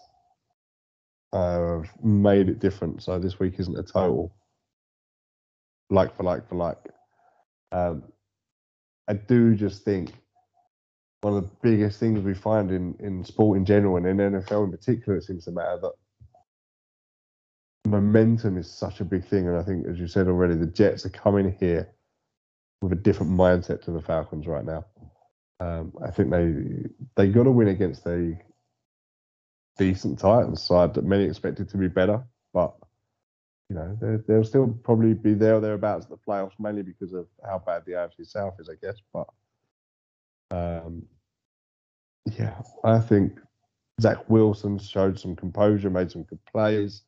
I've 1.33 1.89
made 2.03 2.49
it 2.49 2.59
different, 2.59 3.03
so 3.03 3.19
this 3.19 3.39
week 3.39 3.55
isn't 3.59 3.79
a 3.79 3.83
total. 3.83 4.35
Like 5.89 6.17
for 6.17 6.25
like 6.25 6.49
for 6.49 6.57
like. 6.57 6.79
Um, 7.73 8.05
I 9.07 9.13
do 9.15 9.55
just 9.55 9.85
think 9.85 10.13
one 11.23 11.37
of 11.37 11.43
the 11.43 11.51
biggest 11.63 12.01
things 12.01 12.21
we 12.21 12.35
find 12.35 12.71
in, 12.71 12.95
in 12.99 13.25
sport 13.25 13.59
in 13.59 13.65
general 13.65 13.97
and 13.97 14.07
in 14.07 14.17
NFL 14.17 14.65
in 14.65 14.71
particular, 14.71 15.19
it 15.19 15.25
seems 15.25 15.45
to 15.45 15.51
matter 15.51 15.79
that 15.83 15.93
momentum 17.87 18.57
is 18.57 18.71
such 18.71 19.01
a 19.01 19.05
big 19.05 19.25
thing. 19.25 19.47
And 19.49 19.57
I 19.57 19.63
think, 19.63 19.87
as 19.87 19.99
you 19.99 20.07
said 20.07 20.29
already, 20.29 20.55
the 20.55 20.67
Jets 20.67 21.05
are 21.05 21.11
coming 21.11 21.57
here 21.61 21.91
with 22.81 22.93
a 22.93 22.97
different 22.97 23.33
mindset 23.33 23.83
to 23.83 23.91
the 23.91 24.01
Falcons 24.01 24.47
right 24.47 24.65
now. 24.65 24.85
Um, 25.61 25.93
I 26.03 26.11
think 26.11 26.31
they 26.31 26.89
they 27.17 27.29
got 27.31 27.43
to 27.45 27.51
win 27.51 27.69
against 27.69 28.07
a 28.07 28.39
decent 29.77 30.19
Titans 30.19 30.63
side 30.63 30.95
that 30.95 31.05
many 31.05 31.25
expected 31.25 31.69
to 31.69 31.77
be 31.77 31.89
better, 31.89 32.25
but 32.55 32.75
you 33.69 33.77
know 33.77 33.95
they- 34.01 34.23
they'll 34.27 34.45
still 34.45 34.69
probably 34.83 35.13
be 35.13 35.35
there 35.35 35.57
or 35.57 35.61
thereabouts 35.61 36.07
at 36.07 36.11
the 36.11 36.17
playoffs, 36.17 36.59
mainly 36.59 36.83
because 36.83 37.13
of 37.13 37.27
how 37.45 37.59
bad 37.59 37.85
the 37.85 37.93
AFC 37.93 38.25
South 38.27 38.59
is, 38.59 38.71
I 38.71 38.75
guess. 38.77 38.97
But 39.13 39.29
um, 40.51 41.07
yeah, 42.39 42.61
I 42.85 42.99
think 42.99 43.39
Zach 44.01 44.29
Wilson 44.29 44.79
showed 44.79 45.19
some 45.19 45.37
composure, 45.37 45.91
made 45.91 46.11
some 46.11 46.25
good 46.25 46.45
plays. 46.47 47.03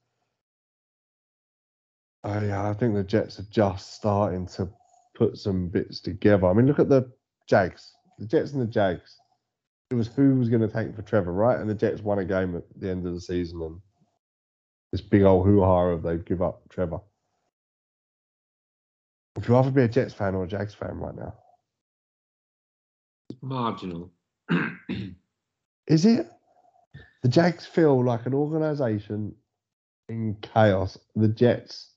I, 2.25 2.53
I 2.53 2.75
think 2.75 2.95
the 2.95 3.03
Jets 3.03 3.39
are 3.39 3.47
just 3.51 3.95
starting 3.95 4.47
to 4.49 4.69
put 5.15 5.37
some 5.39 5.69
bits 5.69 6.01
together. 6.01 6.47
I 6.47 6.53
mean, 6.53 6.67
look 6.67 6.79
at 6.79 6.89
the 6.89 7.11
Jags, 7.49 7.93
the 8.19 8.27
Jets 8.27 8.53
and 8.53 8.63
the 8.63 8.67
Jags. 8.67 9.19
It 9.91 9.95
was 9.95 10.09
who 10.09 10.37
was 10.37 10.49
going 10.49 10.63
to 10.63 10.69
take 10.69 10.95
for 10.95 11.03
Trevor, 11.03 11.33
right? 11.33 11.59
And 11.59 11.69
the 11.69 11.75
Jets 11.75 12.01
won 12.01 12.19
a 12.19 12.25
game 12.25 12.57
at 12.57 12.63
the 12.77 12.91
end 12.91 13.07
of 13.07 13.13
the 13.15 13.21
season, 13.21 13.61
and 13.63 13.81
this 14.91 15.01
big 15.01 15.23
old 15.23 15.47
hoo 15.47 15.63
ha 15.63 15.89
of 15.89 16.03
they 16.03 16.17
give 16.19 16.43
up 16.43 16.63
Trevor. 16.71 17.01
Would 19.35 19.49
you 19.49 19.55
rather 19.55 19.71
be 19.71 19.83
a 19.83 19.89
Jets 19.89 20.15
fan 20.15 20.35
or 20.35 20.45
a 20.45 20.49
Jags 20.49 20.75
fan 20.75 20.99
right 20.99 21.15
now? 21.15 21.35
Marginal. 23.41 24.11
Is 25.87 26.05
it? 26.05 26.31
The 27.23 27.29
Jags 27.29 27.67
feel 27.67 28.05
like 28.05 28.27
an 28.27 28.35
organisation 28.35 29.35
in 30.09 30.37
chaos. 30.43 30.99
The 31.15 31.29
Jets, 31.29 31.93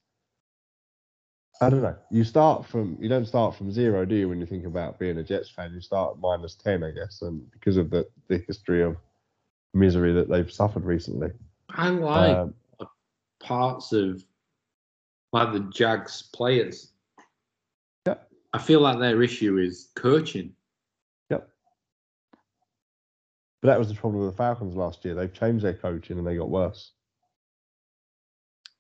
I 1.62 1.69
don't 1.69 1.82
know. 1.82 1.95
You 2.12 2.24
start 2.24 2.65
from 2.65 2.98
you 3.00 3.10
don't 3.10 3.26
start 3.26 3.56
from 3.56 3.71
zero, 3.71 4.06
do 4.06 4.15
you? 4.15 4.30
When 4.30 4.39
you 4.39 4.45
think 4.45 4.65
about 4.65 5.00
being 5.00 5.17
a 5.17 5.24
Jets 5.24 5.50
fan, 5.50 5.74
you 5.74 5.82
start 5.82 6.15
at 6.15 6.21
minus 6.21 6.56
ten, 6.56 6.84
I 6.84 6.91
guess, 6.91 7.21
and 7.21 7.50
because 7.52 7.78
of 7.78 7.89
the 7.89 8.08
the 8.28 8.38
history 8.48 8.84
of 8.84 8.98
misery 9.74 10.13
that 10.13 10.30
they've 10.30 10.52
suffered 10.52 10.86
recently. 10.86 11.32
I 11.69 11.89
like 11.89 12.38
Um, 12.38 12.54
parts 13.39 13.91
of 13.91 14.24
like 15.34 15.54
the 15.54 15.69
Jags 15.71 16.21
players. 16.34 16.93
Yeah. 18.08 18.15
I 18.54 18.60
feel 18.60 18.80
like 18.80 19.00
their 19.00 19.21
issue 19.21 19.58
is 19.58 19.89
coaching. 19.95 20.54
Yep. 21.30 21.50
But 23.65 23.71
that 23.71 23.80
was 23.80 23.88
the 23.88 23.95
problem 23.95 24.21
with 24.21 24.30
the 24.30 24.38
Falcons 24.38 24.75
last 24.75 25.04
year. 25.04 25.15
They've 25.15 25.34
changed 25.34 25.65
their 25.65 25.73
coaching 25.73 26.19
and 26.19 26.28
they 26.28 26.38
got 26.38 26.51
worse. 26.51 26.91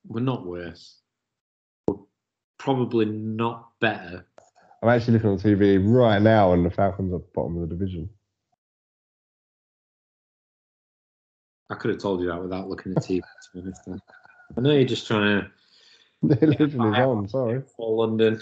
We're 0.05 0.19
not 0.19 0.45
worse. 0.45 1.01
We're 1.87 1.95
probably 2.59 3.05
not 3.05 3.69
better. 3.81 4.27
I'm 4.83 4.89
actually 4.89 5.13
looking 5.13 5.31
on 5.31 5.37
TV 5.39 5.81
right 5.83 6.21
now, 6.21 6.53
and 6.53 6.63
the 6.63 6.69
Falcons 6.69 7.11
are 7.13 7.19
bottom 7.33 7.55
of 7.55 7.67
the 7.67 7.75
division. 7.75 8.11
I 11.71 11.73
could 11.73 11.89
have 11.89 11.99
told 11.99 12.21
you 12.21 12.27
that 12.27 12.39
without 12.39 12.69
looking 12.69 12.91
at 12.91 12.99
TV. 12.99 13.23
to. 13.55 13.99
I 14.55 14.61
know 14.61 14.69
you're 14.69 14.85
just 14.85 15.07
trying 15.07 15.41
to 15.41 15.51
They're 16.21 16.47
literally 16.47 17.01
on. 17.01 17.27
Sorry. 17.27 17.63
for 17.75 18.05
London. 18.05 18.39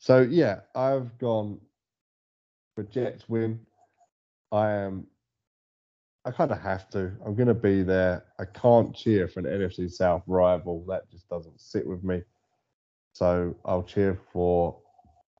So 0.00 0.20
yeah, 0.20 0.60
I've 0.74 1.16
gone 1.16 1.62
for 2.74 2.82
Jets 2.82 3.26
win. 3.26 3.60
I 4.52 4.72
am. 4.72 5.06
I 6.24 6.30
kind 6.32 6.50
of 6.50 6.60
have 6.60 6.90
to. 6.90 7.12
I'm 7.24 7.34
going 7.34 7.48
to 7.48 7.54
be 7.54 7.82
there. 7.82 8.24
I 8.38 8.44
can't 8.44 8.94
cheer 8.94 9.28
for 9.28 9.40
an 9.40 9.46
NFC 9.46 9.90
South 9.90 10.22
rival. 10.26 10.84
That 10.88 11.08
just 11.10 11.28
doesn't 11.28 11.60
sit 11.60 11.86
with 11.86 12.02
me. 12.02 12.22
So 13.12 13.54
I'll 13.64 13.84
cheer 13.84 14.20
for 14.32 14.76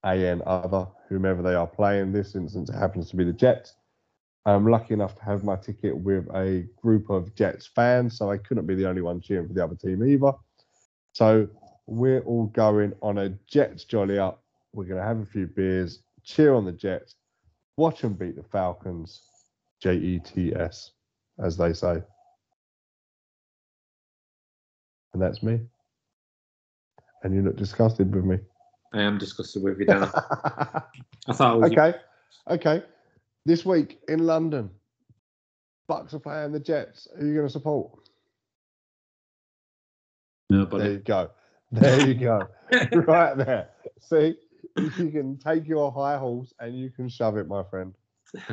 AN 0.05 0.43
other, 0.47 0.87
whomever 1.09 1.43
they 1.43 1.55
are 1.55 1.67
playing. 1.67 2.13
This 2.13 2.37
instance, 2.37 2.71
happens 2.73 3.11
to 3.11 3.17
be 3.17 3.25
the 3.25 3.33
Jets. 3.33 3.75
I'm 4.47 4.71
lucky 4.71 4.95
enough 4.95 5.17
to 5.17 5.25
have 5.25 5.43
my 5.43 5.57
ticket 5.57 5.97
with 5.97 6.29
a 6.33 6.69
group 6.81 7.11
of 7.11 7.35
Jets 7.35 7.67
fans, 7.67 8.17
so 8.17 8.31
I 8.31 8.39
couldn't 8.39 8.67
be 8.67 8.77
the 8.77 8.89
only 8.89 9.03
one 9.03 9.21
cheering 9.21 9.49
for 9.49 9.55
the 9.55 9.65
other 9.65 9.75
team 9.75 10.07
either. 10.07 10.33
So 11.13 11.49
we're 11.87 12.21
all 12.21 12.47
going 12.47 12.93
on 13.03 13.19
a 13.19 13.31
Jets 13.49 13.85
jolly 13.85 14.19
up. 14.19 14.45
We're 14.73 14.85
going 14.85 15.01
to 15.01 15.07
have 15.07 15.19
a 15.19 15.27
few 15.27 15.49
beers, 15.49 16.03
cheer 16.23 16.55
on 16.55 16.65
the 16.65 16.73
Jets, 16.73 17.17
watch 17.77 18.01
them 18.01 18.15
beat 18.15 18.37
the 18.37 18.43
Falcons. 18.43 19.23
J 19.81 19.95
E 19.95 20.19
T 20.19 20.55
S, 20.55 20.93
as 21.39 21.57
they 21.57 21.73
say. 21.73 22.03
And 25.13 25.23
that's 25.23 25.43
me. 25.43 25.61
And 27.23 27.35
you 27.35 27.43
look 27.43 27.57
disgusted 27.57 28.15
with 28.15 28.25
me. 28.25 28.39
I 28.93 29.03
am 29.03 29.19
disgusted 29.19 29.63
with 29.63 29.79
you, 29.79 29.87
Dan. 29.87 30.03
I 30.15 30.83
thought 31.33 31.57
it 31.57 31.61
was 31.61 31.73
okay. 31.73 31.95
Okay. 32.49 32.83
This 33.45 33.65
week 33.65 33.99
in 34.09 34.27
London, 34.27 34.71
Bucks 35.89 36.15
are 36.15 36.19
playing 36.19 36.53
the 36.53 36.61
Jets. 36.61 37.09
Who 37.17 37.25
are 37.25 37.29
you 37.29 37.35
going 37.35 37.47
to 37.47 37.53
support? 37.53 38.09
There 40.49 40.93
you 40.93 40.99
go. 40.99 41.31
There 41.73 42.07
you 42.07 42.15
go. 42.15 42.49
right 42.93 43.37
there. 43.37 43.71
See, 44.01 44.37
you 44.99 45.11
can 45.11 45.39
take 45.39 45.67
your 45.67 45.91
high 45.93 46.19
horse 46.19 46.53
and 46.61 46.79
you 46.79 46.91
can 46.91 47.09
shove 47.09 47.37
it, 47.37 47.47
my 47.49 47.63
friend. 47.65 47.95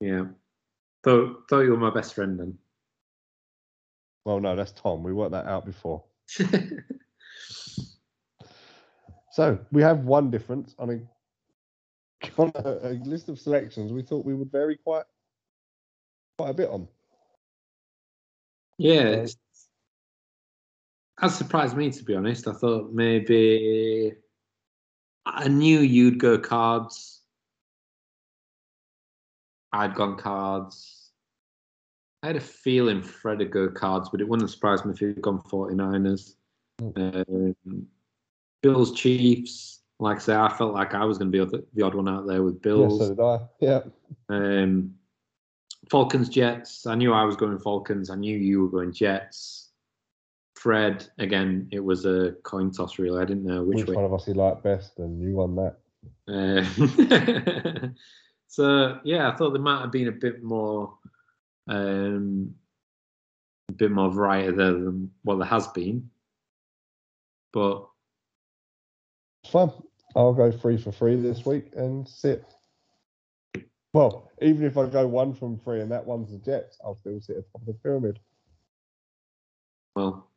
Yeah. 0.00 0.26
Thought 1.02 1.48
thought 1.50 1.62
you 1.62 1.72
were 1.72 1.76
my 1.76 1.90
best 1.90 2.14
friend 2.14 2.38
then. 2.38 2.56
Well, 4.24 4.38
no, 4.38 4.54
that's 4.54 4.70
Tom. 4.70 5.02
We 5.02 5.12
worked 5.12 5.32
that 5.32 5.46
out 5.46 5.66
before. 5.66 6.04
So 9.32 9.58
we 9.70 9.82
have 9.82 10.00
one 10.00 10.30
difference 10.32 10.74
on 10.80 10.90
a 10.90 11.00
on 12.40 12.50
a, 12.56 12.88
a 12.88 12.92
list 13.04 13.28
of 13.28 13.38
selections. 13.38 13.92
We 13.92 14.02
thought 14.02 14.24
we 14.24 14.34
would 14.34 14.50
vary 14.50 14.76
quite 14.76 15.04
quite 16.36 16.50
a 16.50 16.54
bit 16.54 16.68
on. 16.70 16.88
yeah. 18.78 19.02
It's- 19.22 19.36
That 21.20 21.28
surprised 21.28 21.76
me 21.76 21.90
to 21.92 22.04
be 22.04 22.14
honest. 22.16 22.48
I 22.48 22.52
thought 22.52 22.92
maybe 22.92 24.14
I 25.34 25.48
knew 25.48 25.80
you'd 25.80 26.18
go 26.18 26.38
cards. 26.38 27.20
I'd 29.72 29.94
gone 29.94 30.16
cards. 30.16 31.10
I 32.22 32.28
had 32.28 32.36
a 32.36 32.40
feeling 32.40 33.02
Fred 33.02 33.38
would 33.38 33.50
go 33.50 33.68
cards, 33.68 34.08
but 34.08 34.20
it 34.20 34.28
wouldn't 34.28 34.50
surprise 34.50 34.84
me 34.84 34.92
if 34.92 34.98
he'd 34.98 35.22
gone 35.22 35.40
49ers. 35.42 36.34
Um, 36.96 37.86
Bills 38.62 38.92
Chiefs. 38.92 39.82
Like 40.00 40.16
I 40.16 40.20
say, 40.20 40.34
I 40.34 40.48
felt 40.48 40.74
like 40.74 40.94
I 40.94 41.04
was 41.04 41.18
going 41.18 41.30
to 41.30 41.46
be 41.46 41.58
the, 41.74 41.84
odd 41.84 41.94
one 41.94 42.08
out 42.08 42.26
there 42.26 42.42
with 42.42 42.62
Bills. 42.62 42.98
so 42.98 43.08
did 43.08 43.20
I. 43.20 43.40
Yeah. 43.60 43.80
Um, 44.28 44.94
Falcons, 45.90 46.28
Jets. 46.28 46.86
I 46.86 46.94
knew 46.94 47.12
I 47.12 47.24
was 47.24 47.36
going 47.36 47.58
Falcons. 47.58 48.10
I 48.10 48.14
knew 48.14 48.36
you 48.36 48.62
were 48.62 48.68
going 48.68 48.92
Jets. 48.92 49.67
Fred, 50.58 51.06
again, 51.18 51.68
it 51.70 51.78
was 51.78 52.04
a 52.04 52.32
coin 52.42 52.72
toss, 52.72 52.98
really. 52.98 53.22
I 53.22 53.24
didn't 53.24 53.44
know 53.44 53.62
which, 53.62 53.86
Which, 53.86 53.94
one 53.94 54.04
of 54.04 54.12
us 54.12 54.26
he 54.26 54.32
liked 54.32 54.64
best, 54.64 54.98
and 54.98 55.22
you 55.22 55.36
won 55.36 55.54
that. 55.54 55.76
Uh, 56.26 57.88
so 58.48 58.98
yeah, 59.04 59.30
I 59.30 59.36
thought 59.36 59.52
there 59.52 59.62
might 59.62 59.82
have 59.82 59.92
been 59.92 60.08
a 60.08 60.12
bit 60.12 60.42
more, 60.42 60.94
um, 61.68 62.56
a 63.68 63.72
bit 63.72 63.92
more 63.92 64.10
variety 64.10 64.50
there 64.50 64.72
than 64.72 65.12
what 65.22 65.36
there 65.36 65.46
has 65.46 65.68
been. 65.68 66.10
But 67.52 67.86
It's 69.44 69.52
fun. 69.52 69.72
I'll 70.16 70.34
go 70.34 70.50
three 70.50 70.76
for 70.76 70.90
three 70.90 71.14
this 71.14 71.46
week 71.46 71.70
and 71.76 72.06
sit. 72.08 72.44
Well, 73.92 74.28
even 74.42 74.66
if 74.66 74.76
I 74.76 74.86
go 74.86 75.06
one 75.06 75.34
from 75.34 75.56
three 75.58 75.82
and 75.82 75.92
that 75.92 76.04
one's 76.04 76.32
the 76.32 76.38
Jets, 76.38 76.78
I'll 76.84 76.96
still 76.96 77.20
sit 77.20 77.36
at 77.36 77.44
the 77.44 77.50
top 77.52 77.60
of 77.60 77.66
the 77.68 77.74
pyramid. 77.74 78.18
well, 79.94 80.28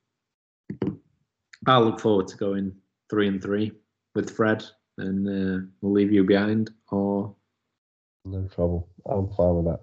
I 1.68 1.78
look 1.80 2.00
forward 2.00 2.28
to 2.30 2.38
going 2.38 2.74
three 3.10 3.28
and 3.28 3.42
three 3.42 3.72
with 4.16 4.30
Fred, 4.36 4.64
and 4.98 5.28
uh, 5.28 5.66
we'll 5.82 5.94
leave 5.94 6.12
you 6.12 6.24
behind. 6.24 6.72
Or 6.90 7.36
No 8.26 8.48
trouble. 8.48 8.90
I'm 9.06 9.30
fine 9.30 9.56
with 9.56 9.66
that. 9.66 9.80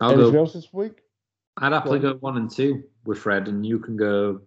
I'll 0.00 0.12
Anything 0.12 0.32
go. 0.32 0.38
else 0.40 0.52
this 0.52 0.72
week? 0.72 1.00
I'd 1.58 1.72
happily 1.72 1.98
Go 2.00 2.12
go 2.14 2.18
one 2.18 2.36
and 2.36 2.50
two 2.50 2.84
with 3.04 3.18
Fred, 3.18 3.48
and 3.48 3.64
you 3.64 3.78
can 3.78 3.96
go 3.96 4.40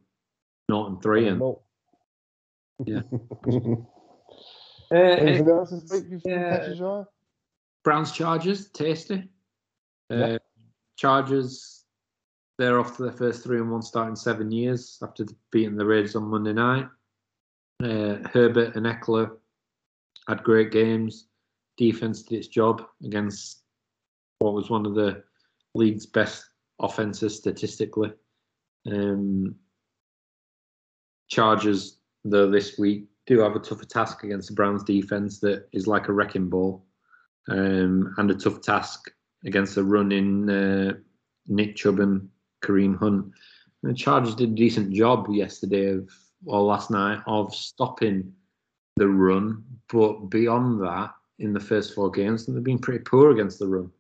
not 0.67 0.89
and 0.89 1.01
three. 1.01 1.27
And 1.27 1.39
No. 1.39 1.61
Yeah. 2.85 3.01
uh, 4.91 4.95
Anything 4.95 5.49
else 5.49 5.71
this 5.71 5.89
week 5.91 6.03
you've 6.09 6.21
Yeah. 6.25 6.57
catches 6.57 6.79
your 6.79 7.01
eye? 7.01 7.05
Browns 7.83 8.11
Chargers, 8.11 8.69
tasty. 8.69 9.27
Uh, 10.11 10.15
Yeah. 10.15 10.37
Chargers, 10.97 11.78
they're 12.59 12.79
off 12.79 12.97
to 12.97 13.03
their 13.03 13.13
first 13.13 13.41
three 13.41 13.57
and 13.57 13.71
one 13.71 13.81
start 13.81 14.09
in 14.09 14.15
seven 14.17 14.51
years 14.51 14.99
after 15.01 15.25
beating 15.49 15.77
the 15.77 15.85
Raiders 15.85 16.17
on 16.17 16.23
Monday 16.23 16.51
night. 16.51 16.87
Uh, 17.81 18.17
Herbert 18.33 18.75
and 18.75 18.85
Ekeler 18.85 19.31
had 20.27 20.43
great 20.43 20.69
games. 20.69 21.27
Defense 21.77 22.21
did 22.21 22.39
its 22.39 22.49
job 22.49 22.85
against 23.05 23.61
what 24.39 24.53
was 24.53 24.69
one 24.69 24.85
of 24.85 24.93
the 24.93 25.23
league's 25.73 26.05
best 26.05 26.43
offenses 26.81 27.37
statistically. 27.37 28.11
Um, 28.85 29.55
Chargers, 31.29 31.99
though, 32.25 32.51
this 32.51 32.77
week 32.77 33.05
do 33.25 33.39
have 33.39 33.55
a 33.55 33.59
tougher 33.59 33.85
task 33.85 34.25
against 34.25 34.49
the 34.49 34.55
Browns 34.55 34.83
defense 34.83 35.39
that 35.39 35.69
is 35.71 35.87
like 35.87 36.09
a 36.09 36.13
wrecking 36.13 36.49
ball 36.49 36.85
um, 37.47 38.13
and 38.17 38.29
a 38.29 38.35
tough 38.35 38.59
task 38.59 39.09
against 39.45 39.77
a 39.77 39.83
running 39.83 40.49
uh, 40.49 40.93
Nick 41.47 41.77
Chubb 41.77 42.01
and 42.01 42.27
Kareem 42.61 42.97
Hunt. 42.97 43.31
The 43.83 43.93
Chargers 43.93 44.35
did 44.35 44.51
a 44.51 44.55
decent 44.55 44.93
job 44.93 45.27
yesterday 45.29 45.93
of 45.93 46.09
or 46.45 46.61
last 46.61 46.89
night 46.89 47.19
of 47.27 47.53
stopping 47.53 48.33
the 48.95 49.07
run, 49.07 49.63
but 49.91 50.29
beyond 50.29 50.81
that, 50.81 51.11
in 51.39 51.53
the 51.53 51.59
first 51.59 51.93
four 51.93 52.11
games, 52.11 52.45
they've 52.45 52.63
been 52.63 52.79
pretty 52.79 53.03
poor 53.03 53.31
against 53.31 53.59
the 53.59 53.67
run. 53.67 53.91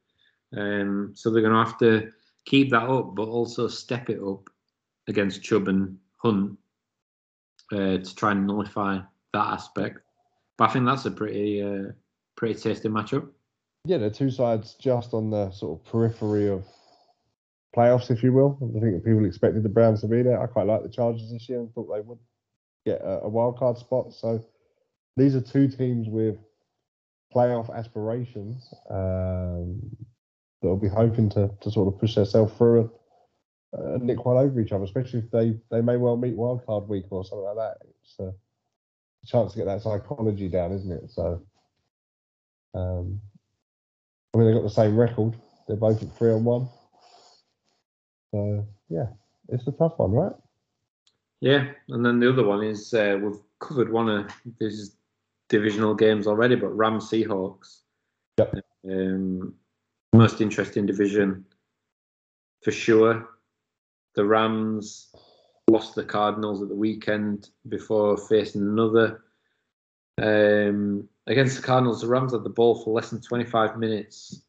Um, 0.55 1.11
so 1.15 1.29
they're 1.29 1.41
going 1.41 1.53
to 1.53 1.69
have 1.69 1.77
to 1.79 2.11
keep 2.45 2.69
that 2.71 2.83
up, 2.83 3.15
but 3.15 3.27
also 3.27 3.67
step 3.67 4.09
it 4.09 4.19
up 4.21 4.49
against 5.07 5.43
Chubb 5.43 5.67
and 5.67 5.97
Hunt 6.17 6.57
uh, 7.71 7.97
to 7.97 8.15
try 8.15 8.31
and 8.31 8.45
nullify 8.45 8.99
that 9.33 9.47
aspect. 9.47 9.99
But 10.57 10.69
I 10.69 10.73
think 10.73 10.85
that's 10.85 11.05
a 11.05 11.11
pretty 11.11 11.61
uh, 11.61 11.91
pretty 12.35 12.59
tasty 12.59 12.89
matchup. 12.89 13.29
Yeah, 13.85 13.97
they're 13.97 14.09
two 14.09 14.31
sides 14.31 14.75
just 14.75 15.13
on 15.13 15.29
the 15.29 15.51
sort 15.51 15.79
of 15.79 15.85
periphery 15.91 16.49
of 16.49 16.65
playoffs, 17.75 18.09
if 18.11 18.23
you 18.23 18.33
will. 18.33 18.57
I 18.75 18.79
think 18.79 19.03
people 19.03 19.25
expected 19.25 19.63
the 19.63 19.69
Browns 19.69 20.01
to 20.01 20.07
be 20.07 20.23
there. 20.23 20.41
I 20.41 20.47
quite 20.47 20.67
like 20.67 20.83
the 20.83 20.89
Chargers 20.89 21.31
this 21.31 21.47
year 21.47 21.59
and 21.59 21.73
thought 21.73 21.93
they 21.93 22.01
would 22.01 22.19
get 22.85 23.01
a, 23.01 23.21
a 23.23 23.29
wild 23.29 23.57
card 23.57 23.77
spot. 23.77 24.13
So 24.13 24.43
these 25.17 25.35
are 25.35 25.41
two 25.41 25.67
teams 25.67 26.07
with 26.07 26.37
playoff 27.33 27.75
aspirations 27.75 28.73
um, 28.89 29.79
that 30.61 30.67
will 30.67 30.77
be 30.77 30.87
hoping 30.87 31.29
to, 31.29 31.51
to 31.61 31.71
sort 31.71 31.93
of 31.93 31.99
push 31.99 32.15
themselves 32.15 32.53
through 32.57 32.91
and, 33.73 33.93
and 33.93 34.03
nick 34.03 34.25
one 34.25 34.37
over 34.37 34.59
each 34.59 34.71
other, 34.71 34.83
especially 34.83 35.19
if 35.19 35.31
they, 35.31 35.55
they 35.69 35.81
may 35.81 35.97
well 35.97 36.17
meet 36.17 36.35
wild 36.35 36.65
card 36.65 36.87
week 36.87 37.05
or 37.11 37.23
something 37.23 37.45
like 37.45 37.57
that. 37.57 37.77
It's 38.01 38.19
a 38.19 38.33
chance 39.27 39.51
to 39.51 39.59
get 39.59 39.65
that 39.65 39.81
psychology 39.81 40.49
down, 40.49 40.71
isn't 40.71 40.91
it? 40.91 41.11
So, 41.11 41.43
um, 42.73 43.21
I 44.33 44.37
mean, 44.37 44.47
they've 44.47 44.55
got 44.55 44.63
the 44.63 44.69
same 44.69 44.97
record. 44.97 45.35
They're 45.67 45.77
both 45.77 46.01
at 46.01 46.15
three 46.17 46.31
on 46.31 46.43
one. 46.43 46.69
So, 48.31 48.65
yeah, 48.89 49.07
it's 49.47 49.67
a 49.67 49.71
tough 49.71 49.97
one, 49.97 50.11
right? 50.11 50.33
Yeah, 51.41 51.71
and 51.89 52.05
then 52.05 52.19
the 52.19 52.29
other 52.29 52.45
one 52.45 52.63
is 52.63 52.93
uh, 52.93 53.17
we've 53.21 53.39
covered 53.59 53.91
one 53.91 54.09
of 54.09 54.31
these 54.59 54.95
divisional 55.47 55.93
games 55.95 56.27
already, 56.27 56.55
but 56.55 56.75
Rams 56.75 57.09
Seahawks. 57.09 57.81
Yep. 58.37 58.55
Um, 58.85 59.53
most 60.13 60.41
interesting 60.41 60.85
division 60.85 61.45
for 62.63 62.71
sure. 62.71 63.29
The 64.15 64.25
Rams 64.25 65.13
lost 65.69 65.95
the 65.95 66.03
Cardinals 66.03 66.61
at 66.61 66.69
the 66.69 66.75
weekend 66.75 67.49
before 67.67 68.17
facing 68.17 68.61
another. 68.61 69.21
Um, 70.21 71.07
against 71.27 71.57
the 71.57 71.63
Cardinals, 71.63 72.01
the 72.01 72.07
Rams 72.07 72.33
had 72.33 72.43
the 72.43 72.49
ball 72.49 72.83
for 72.83 72.93
less 72.93 73.11
than 73.11 73.21
25 73.21 73.77
minutes. 73.77 74.41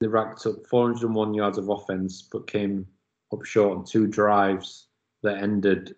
They 0.00 0.06
racked 0.06 0.46
up 0.46 0.66
401 0.68 1.34
yards 1.34 1.58
of 1.58 1.68
offense, 1.68 2.22
but 2.22 2.46
came 2.46 2.86
up 3.32 3.44
short 3.44 3.78
on 3.78 3.84
two 3.84 4.06
drives 4.06 4.86
that 5.22 5.42
ended 5.42 5.94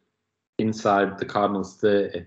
inside 0.59 1.19
the 1.19 1.25
Cardinals 1.25 1.77
30. 1.77 2.27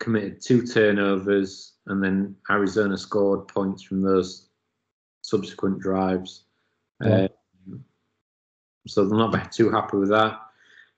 Committed 0.00 0.40
two 0.40 0.66
turnovers, 0.66 1.74
and 1.86 2.02
then 2.02 2.34
Arizona 2.50 2.98
scored 2.98 3.46
points 3.46 3.82
from 3.82 4.02
those 4.02 4.48
subsequent 5.22 5.78
drives. 5.78 6.44
Yeah. 7.02 7.28
Um, 7.68 7.84
so 8.86 9.04
they're 9.04 9.18
not 9.18 9.52
too 9.52 9.70
happy 9.70 9.96
with 9.96 10.10
that. 10.10 10.40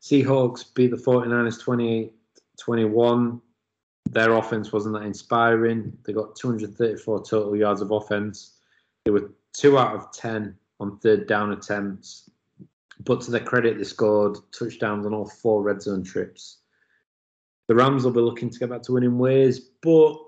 Seahawks 0.02 0.74
beat 0.74 0.90
the 0.90 0.96
49ers 0.96 1.60
28 1.60 2.12
21. 2.58 3.40
their 4.10 4.32
offense 4.34 4.72
wasn't 4.72 4.94
that 4.94 5.02
inspiring. 5.02 5.96
They 6.04 6.12
got 6.12 6.36
234 6.36 7.24
total 7.24 7.56
yards 7.56 7.80
of 7.80 7.90
offense. 7.90 8.54
They 9.04 9.10
were 9.10 9.32
two 9.52 9.78
out 9.78 9.94
of 9.94 10.12
10 10.12 10.54
on 10.80 10.98
third 10.98 11.26
down 11.26 11.52
attempts. 11.52 12.30
But 13.00 13.20
to 13.22 13.30
their 13.30 13.40
credit, 13.40 13.78
they 13.78 13.84
scored 13.84 14.38
touchdowns 14.56 15.06
on 15.06 15.14
all 15.14 15.28
four 15.28 15.62
red 15.62 15.82
zone 15.82 16.04
trips. 16.04 16.58
The 17.68 17.74
Rams 17.74 18.04
will 18.04 18.12
be 18.12 18.20
looking 18.20 18.50
to 18.50 18.58
get 18.58 18.70
back 18.70 18.82
to 18.82 18.92
winning 18.92 19.18
ways, 19.18 19.58
but 19.82 20.18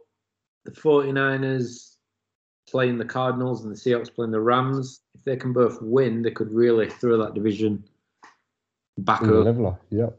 the 0.64 0.72
49ers 0.72 1.96
playing 2.68 2.98
the 2.98 3.04
Cardinals 3.04 3.64
and 3.64 3.72
the 3.72 3.78
Seahawks 3.78 4.12
playing 4.12 4.32
the 4.32 4.40
Rams, 4.40 5.02
if 5.14 5.22
they 5.24 5.36
can 5.36 5.52
both 5.52 5.80
win, 5.80 6.22
they 6.22 6.30
could 6.30 6.52
really 6.52 6.90
throw 6.90 7.18
that 7.18 7.34
division 7.34 7.84
back 8.98 9.22
up. 9.22 9.28
leveler, 9.28 9.78
yep. 9.90 10.18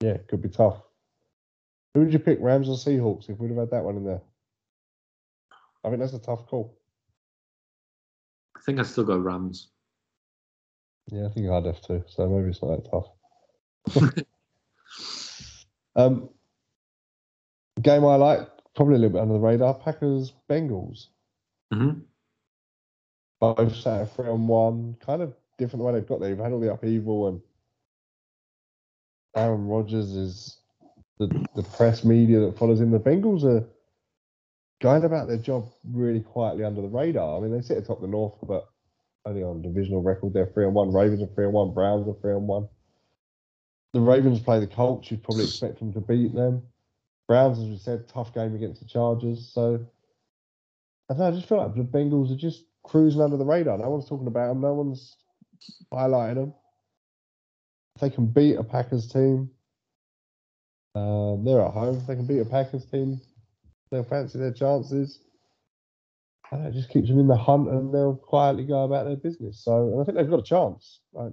Yeah, 0.00 0.12
it 0.12 0.28
could 0.28 0.42
be 0.42 0.48
tough. 0.48 0.82
Who 1.94 2.00
would 2.00 2.12
you 2.12 2.18
pick, 2.18 2.38
Rams 2.40 2.68
or 2.68 2.76
Seahawks, 2.76 3.28
if 3.28 3.38
we'd 3.38 3.48
have 3.48 3.58
had 3.58 3.70
that 3.70 3.84
one 3.84 3.96
in 3.96 4.04
there? 4.04 4.20
I 5.84 5.88
think 5.88 6.00
that's 6.00 6.14
a 6.14 6.18
tough 6.18 6.46
call. 6.46 6.78
I 8.56 8.60
think 8.60 8.78
I 8.78 8.82
still 8.82 9.04
go 9.04 9.18
Rams. 9.18 9.68
Yeah, 11.08 11.26
I 11.26 11.28
think 11.30 11.48
I'd 11.48 11.66
have 11.66 11.80
to. 11.82 12.04
So 12.08 12.28
maybe 12.28 12.50
it's 12.50 12.62
not 12.62 12.82
that 12.84 12.90
tough. 12.90 14.24
um, 15.96 16.30
game 17.80 18.04
I 18.04 18.16
like, 18.16 18.48
probably 18.74 18.96
a 18.96 18.98
little 18.98 19.12
bit 19.12 19.22
under 19.22 19.34
the 19.34 19.40
radar. 19.40 19.74
Packers 19.74 20.32
Bengals. 20.50 21.06
hmm 21.72 22.00
Both 23.40 23.76
sat 23.76 24.02
at 24.02 24.14
three 24.14 24.28
on 24.28 24.46
one. 24.46 24.96
Kind 25.04 25.22
of 25.22 25.34
different 25.58 25.80
the 25.80 25.84
way 25.84 25.92
they've 25.92 26.08
got 26.08 26.20
there. 26.20 26.30
You've 26.30 26.38
had 26.38 26.52
all 26.52 26.60
the 26.60 26.72
upheaval 26.72 27.28
and 27.28 27.40
Aaron 29.36 29.66
Rodgers 29.66 30.12
is 30.12 30.58
the, 31.18 31.46
the 31.54 31.62
press 31.62 32.04
media 32.04 32.40
that 32.40 32.58
follows 32.58 32.80
him. 32.80 32.90
The 32.90 32.98
Bengals 32.98 33.44
are 33.44 33.68
going 34.80 35.04
about 35.04 35.28
their 35.28 35.38
job 35.38 35.66
really 35.84 36.20
quietly 36.20 36.64
under 36.64 36.82
the 36.82 36.88
radar. 36.88 37.36
I 37.36 37.40
mean, 37.40 37.52
they 37.52 37.60
sit 37.60 37.78
atop 37.78 38.00
the 38.00 38.06
North, 38.06 38.34
but 38.42 38.66
only 39.26 39.42
on 39.42 39.60
divisional 39.60 40.02
record. 40.02 40.32
They're 40.32 40.46
three 40.46 40.64
on 40.64 40.74
one. 40.74 40.92
Ravens 40.92 41.22
are 41.22 41.26
three 41.34 41.46
on 41.46 41.52
one. 41.52 41.74
Browns 41.74 42.08
are 42.08 42.14
three 42.20 42.32
on 42.32 42.46
one. 42.46 42.68
The 43.92 44.00
Ravens 44.00 44.40
play 44.40 44.60
the 44.60 44.66
Colts. 44.66 45.10
You'd 45.10 45.22
probably 45.22 45.44
expect 45.44 45.78
them 45.80 45.92
to 45.92 46.00
beat 46.00 46.34
them. 46.34 46.62
Browns, 47.28 47.58
as 47.58 47.64
we 47.66 47.76
said, 47.76 48.08
tough 48.08 48.32
game 48.32 48.54
against 48.54 48.80
the 48.80 48.86
Chargers. 48.86 49.50
So 49.52 49.84
I 51.10 51.14
don't 51.14 51.18
know, 51.18 51.28
I 51.28 51.30
just 51.32 51.48
feel 51.48 51.58
like 51.58 51.74
the 51.74 51.82
Bengals 51.82 52.32
are 52.32 52.36
just 52.36 52.64
cruising 52.84 53.20
under 53.20 53.36
the 53.36 53.44
radar. 53.44 53.78
No 53.78 53.90
one's 53.90 54.08
talking 54.08 54.28
about 54.28 54.48
them. 54.48 54.60
No 54.60 54.74
one's 54.74 55.16
highlighting 55.92 56.36
them. 56.36 56.54
If 57.96 58.02
they 58.02 58.10
can 58.10 58.26
beat 58.26 58.56
a 58.56 58.62
Packers 58.62 59.10
team, 59.10 59.50
uh, 60.94 61.36
they're 61.42 61.62
at 61.62 61.72
home. 61.72 61.96
If 61.96 62.06
they 62.06 62.14
can 62.14 62.26
beat 62.26 62.40
a 62.40 62.44
Packers 62.44 62.84
team, 62.84 63.20
they'll 63.90 64.04
fancy 64.04 64.38
their 64.38 64.52
chances. 64.52 65.20
And 66.52 66.66
it 66.66 66.72
just 66.72 66.90
keeps 66.90 67.08
them 67.08 67.18
in 67.18 67.26
the 67.26 67.36
hunt, 67.36 67.68
and 67.68 67.92
they'll 67.92 68.14
quietly 68.14 68.64
go 68.64 68.84
about 68.84 69.06
their 69.06 69.16
business. 69.16 69.64
So, 69.64 69.88
and 69.88 70.00
I 70.00 70.04
think 70.04 70.16
they've 70.16 70.30
got 70.30 70.38
a 70.38 70.42
chance. 70.42 71.00
I, 71.18 71.28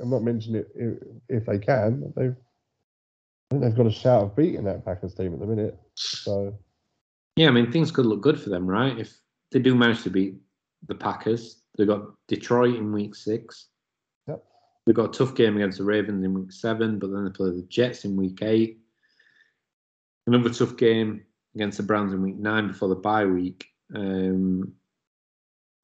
I'm 0.00 0.10
not 0.10 0.22
mentioning 0.22 0.62
it 0.62 0.68
if, 0.74 0.98
if 1.28 1.46
they 1.46 1.58
can. 1.58 2.00
but 2.00 2.14
They've, 2.14 2.36
I 2.36 3.54
think 3.54 3.62
they've 3.62 3.76
got 3.76 3.86
a 3.86 3.90
shout 3.92 4.22
of 4.22 4.36
beating 4.36 4.64
that 4.64 4.84
Packers 4.84 5.14
team 5.14 5.34
at 5.34 5.40
the 5.40 5.46
minute. 5.46 5.78
So, 5.94 6.58
Yeah, 7.36 7.48
I 7.48 7.50
mean 7.50 7.70
things 7.70 7.90
could 7.90 8.06
look 8.06 8.20
good 8.20 8.40
for 8.40 8.50
them, 8.50 8.66
right? 8.66 8.98
If 8.98 9.18
they 9.52 9.58
do 9.60 9.74
manage 9.74 10.02
to 10.02 10.10
beat 10.10 10.36
the 10.88 10.94
Packers, 10.94 11.62
they've 11.76 11.86
got 11.86 12.02
Detroit 12.28 12.76
in 12.76 12.92
week 12.92 13.14
six. 13.14 13.68
Yep. 14.26 14.42
They've 14.84 14.96
got 14.96 15.14
a 15.14 15.18
tough 15.18 15.34
game 15.34 15.56
against 15.56 15.78
the 15.78 15.84
Ravens 15.84 16.24
in 16.24 16.34
week 16.34 16.52
seven, 16.52 16.98
but 16.98 17.10
then 17.10 17.24
they 17.24 17.30
play 17.30 17.50
the 17.50 17.66
Jets 17.68 18.04
in 18.04 18.16
week 18.16 18.40
eight. 18.42 18.80
Another 20.26 20.50
tough 20.50 20.76
game 20.76 21.22
against 21.54 21.76
the 21.76 21.84
Browns 21.84 22.12
in 22.12 22.22
week 22.22 22.36
nine 22.36 22.68
before 22.68 22.88
the 22.88 22.96
bye 22.96 23.24
week. 23.24 23.66
Um, 23.94 24.72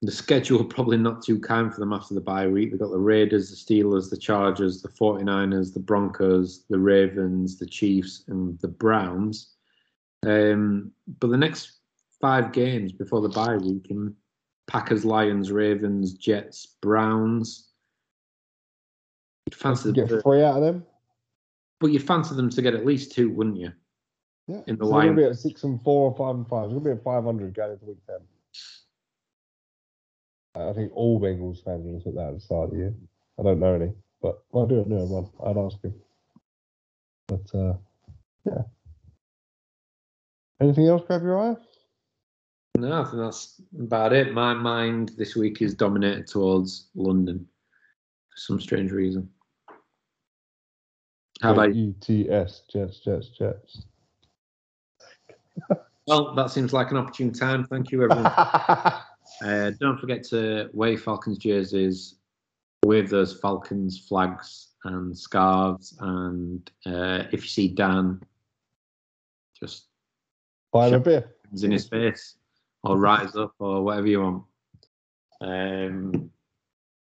the 0.02 0.10
schedule 0.10 0.64
probably 0.64 0.96
not 0.96 1.22
too 1.22 1.38
kind 1.38 1.72
for 1.72 1.78
them 1.78 1.92
after 1.92 2.14
the 2.14 2.20
bye 2.20 2.48
week. 2.48 2.70
They've 2.70 2.80
got 2.80 2.90
the 2.90 2.98
Raiders, 2.98 3.50
the 3.50 3.56
Steelers, 3.56 4.10
the 4.10 4.16
Chargers, 4.16 4.82
the 4.82 4.88
49ers, 4.88 5.72
the 5.72 5.80
Broncos, 5.80 6.64
the 6.68 6.78
Ravens, 6.78 7.56
the 7.56 7.66
Chiefs, 7.66 8.24
and 8.26 8.58
the 8.58 8.68
Browns. 8.68 9.54
Um, 10.26 10.90
but 11.20 11.30
the 11.30 11.36
next 11.36 11.78
five 12.20 12.52
games 12.52 12.92
before 12.92 13.20
the 13.20 13.28
bye 13.28 13.56
week 13.56 13.88
in 13.90 14.14
Packers, 14.66 15.04
Lions, 15.04 15.52
Ravens, 15.52 16.14
Jets, 16.14 16.66
Browns. 16.80 17.68
You'd 19.46 19.54
fancy 19.54 19.90
you 19.90 19.94
get 19.94 20.22
three 20.22 20.42
out 20.42 20.56
of 20.56 20.62
them. 20.62 20.86
but 21.80 21.88
you'd 21.88 22.06
fancy 22.06 22.34
them 22.34 22.50
to 22.50 22.62
get 22.62 22.74
at 22.74 22.86
least 22.86 23.12
two, 23.12 23.30
wouldn't 23.30 23.58
you? 23.58 23.72
Yeah. 24.48 24.60
In 24.66 24.76
the 24.76 24.84
so 24.84 24.90
going 24.90 25.08
to 25.08 25.14
be 25.14 25.24
at 25.24 25.36
six 25.36 25.62
and 25.62 25.80
four 25.82 26.10
or 26.10 26.16
five 26.16 26.34
and 26.34 26.48
five. 26.48 26.64
It's 26.64 26.72
going 26.72 26.84
to 26.84 26.90
be 26.90 26.98
at 26.98 27.04
500 27.04 27.54
going 27.54 27.72
into 27.72 27.84
week 27.86 27.98
10. 28.06 28.16
I 30.54 30.72
think 30.72 30.92
all 30.94 31.20
Bengals 31.20 31.64
fans 31.64 31.86
will 31.86 31.96
at 31.96 32.14
that 32.14 32.28
at 32.28 32.34
the 32.34 32.40
start 32.40 32.64
of 32.64 32.70
the 32.72 32.76
year. 32.76 32.94
I 33.38 33.42
don't 33.42 33.60
know 33.60 33.74
any, 33.74 33.92
but 34.20 34.42
well, 34.50 34.66
I 34.66 34.68
do 34.68 34.84
know 34.86 35.04
one. 35.04 35.30
I'd 35.46 35.56
ask 35.56 35.82
him. 35.82 35.94
But 37.28 37.58
uh, 37.58 37.74
yeah. 38.44 38.62
Anything 40.60 40.86
else 40.86 41.02
grab 41.06 41.22
your 41.22 41.40
eye? 41.40 41.56
No, 42.76 43.00
I 43.00 43.04
think 43.04 43.16
that's 43.16 43.60
about 43.78 44.12
it. 44.12 44.32
My 44.32 44.54
mind 44.54 45.12
this 45.16 45.36
week 45.36 45.62
is 45.62 45.74
dominated 45.74 46.26
towards 46.26 46.88
London 46.94 47.46
for 48.28 48.36
some 48.36 48.60
strange 48.60 48.92
reason. 48.92 49.28
How 51.40 51.52
about 51.52 51.74
you? 51.74 51.94
UTS, 51.98 52.62
Jets, 52.72 53.00
Jets, 53.00 53.28
Jets. 53.30 53.82
Well, 56.06 56.34
that 56.34 56.50
seems 56.50 56.72
like 56.72 56.90
an 56.90 56.96
opportune 56.96 57.32
time. 57.32 57.64
Thank 57.64 57.90
you, 57.90 58.02
everyone. 58.04 58.32
Uh, 59.42 59.70
don't 59.80 59.98
forget 59.98 60.22
to 60.22 60.68
wear 60.72 60.96
Falcons 60.96 61.38
jerseys, 61.38 62.16
wave 62.84 63.08
those 63.08 63.38
Falcons 63.40 63.98
flags 63.98 64.68
and 64.84 65.16
scarves, 65.16 65.96
and 66.00 66.70
uh, 66.86 67.24
if 67.32 67.42
you 67.42 67.48
see 67.48 67.68
Dan, 67.68 68.20
just 69.58 69.86
Buy 70.72 70.88
him 70.88 70.94
a 70.94 71.00
beer. 71.00 71.34
in 71.62 71.70
his 71.70 71.88
face 71.88 72.36
or 72.84 72.98
rise 72.98 73.36
up 73.36 73.54
or 73.58 73.82
whatever 73.82 74.06
you 74.06 74.20
want. 74.22 74.44
Um, 75.40 76.30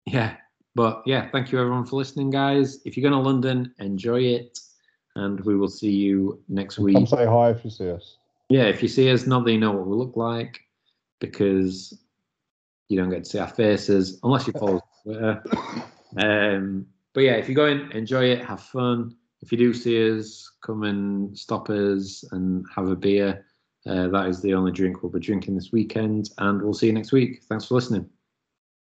yeah, 0.06 0.36
but 0.76 1.04
yeah, 1.06 1.30
thank 1.32 1.52
you 1.52 1.60
everyone 1.60 1.86
for 1.86 1.96
listening, 1.96 2.30
guys. 2.30 2.80
If 2.86 2.96
you're 2.98 3.10
going 3.10 3.24
to 3.24 3.28
London, 3.28 3.74
enjoy 3.80 4.22
it, 4.22 4.60
and 5.16 5.40
we 5.42 5.56
will 5.56 5.68
see 5.68 5.92
you 5.92 6.42
next 6.48 6.80
week. 6.80 6.96
Come 6.96 7.08
say 7.08 7.26
hi 7.26 7.52
if 7.52 7.64
you 7.64 7.70
see 7.72 7.90
us. 7.92 8.18
Yeah, 8.50 8.64
if 8.64 8.82
you 8.82 8.88
see 8.88 9.12
us, 9.12 9.28
not 9.28 9.46
that 9.46 9.52
you 9.52 9.60
know 9.60 9.72
what 9.72 9.88
we 9.88 9.96
look 9.96 10.18
like, 10.18 10.60
because 11.20 11.98
you 12.88 12.98
don't 12.98 13.10
get 13.10 13.24
to 13.24 13.30
see 13.30 13.40
our 13.40 13.48
faces 13.48 14.20
unless 14.24 14.48
you 14.48 14.54
follow 14.54 14.78
us 14.78 14.82
on 15.06 15.14
Twitter. 15.14 15.44
Um, 16.18 16.88
but 17.14 17.22
yeah, 17.22 17.34
if 17.34 17.48
you 17.48 17.54
go 17.54 17.68
in, 17.68 17.92
enjoy 17.92 18.32
it, 18.32 18.44
have 18.44 18.62
fun. 18.62 19.16
If 19.42 19.52
you 19.52 19.60
do 19.60 19.76
see 19.76 20.18
us, 20.18 20.52
come 20.66 20.82
and 20.82 21.38
stop 21.38 21.70
us 21.70 22.26
and 22.32 22.66
have 22.76 22.88
a 22.88 22.96
beer. 22.96 23.46
Uh, 23.86 24.08
that 24.08 24.28
is 24.28 24.42
the 24.42 24.56
only 24.56 24.72
drink 24.72 25.04
we'll 25.04 25.12
be 25.12 25.20
drinking 25.20 25.54
this 25.54 25.72
weekend, 25.72 26.32
and 26.40 26.64
we'll 26.64 26.74
see 26.74 26.88
you 26.88 26.94
next 26.94 27.12
week. 27.12 27.44
Thanks 27.48 27.66
for 27.66 27.76
listening. 27.76 28.10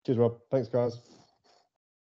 Cheers, 0.07 0.17
Rob. 0.17 0.37
Thanks, 0.49 0.69
guys. 0.69 0.99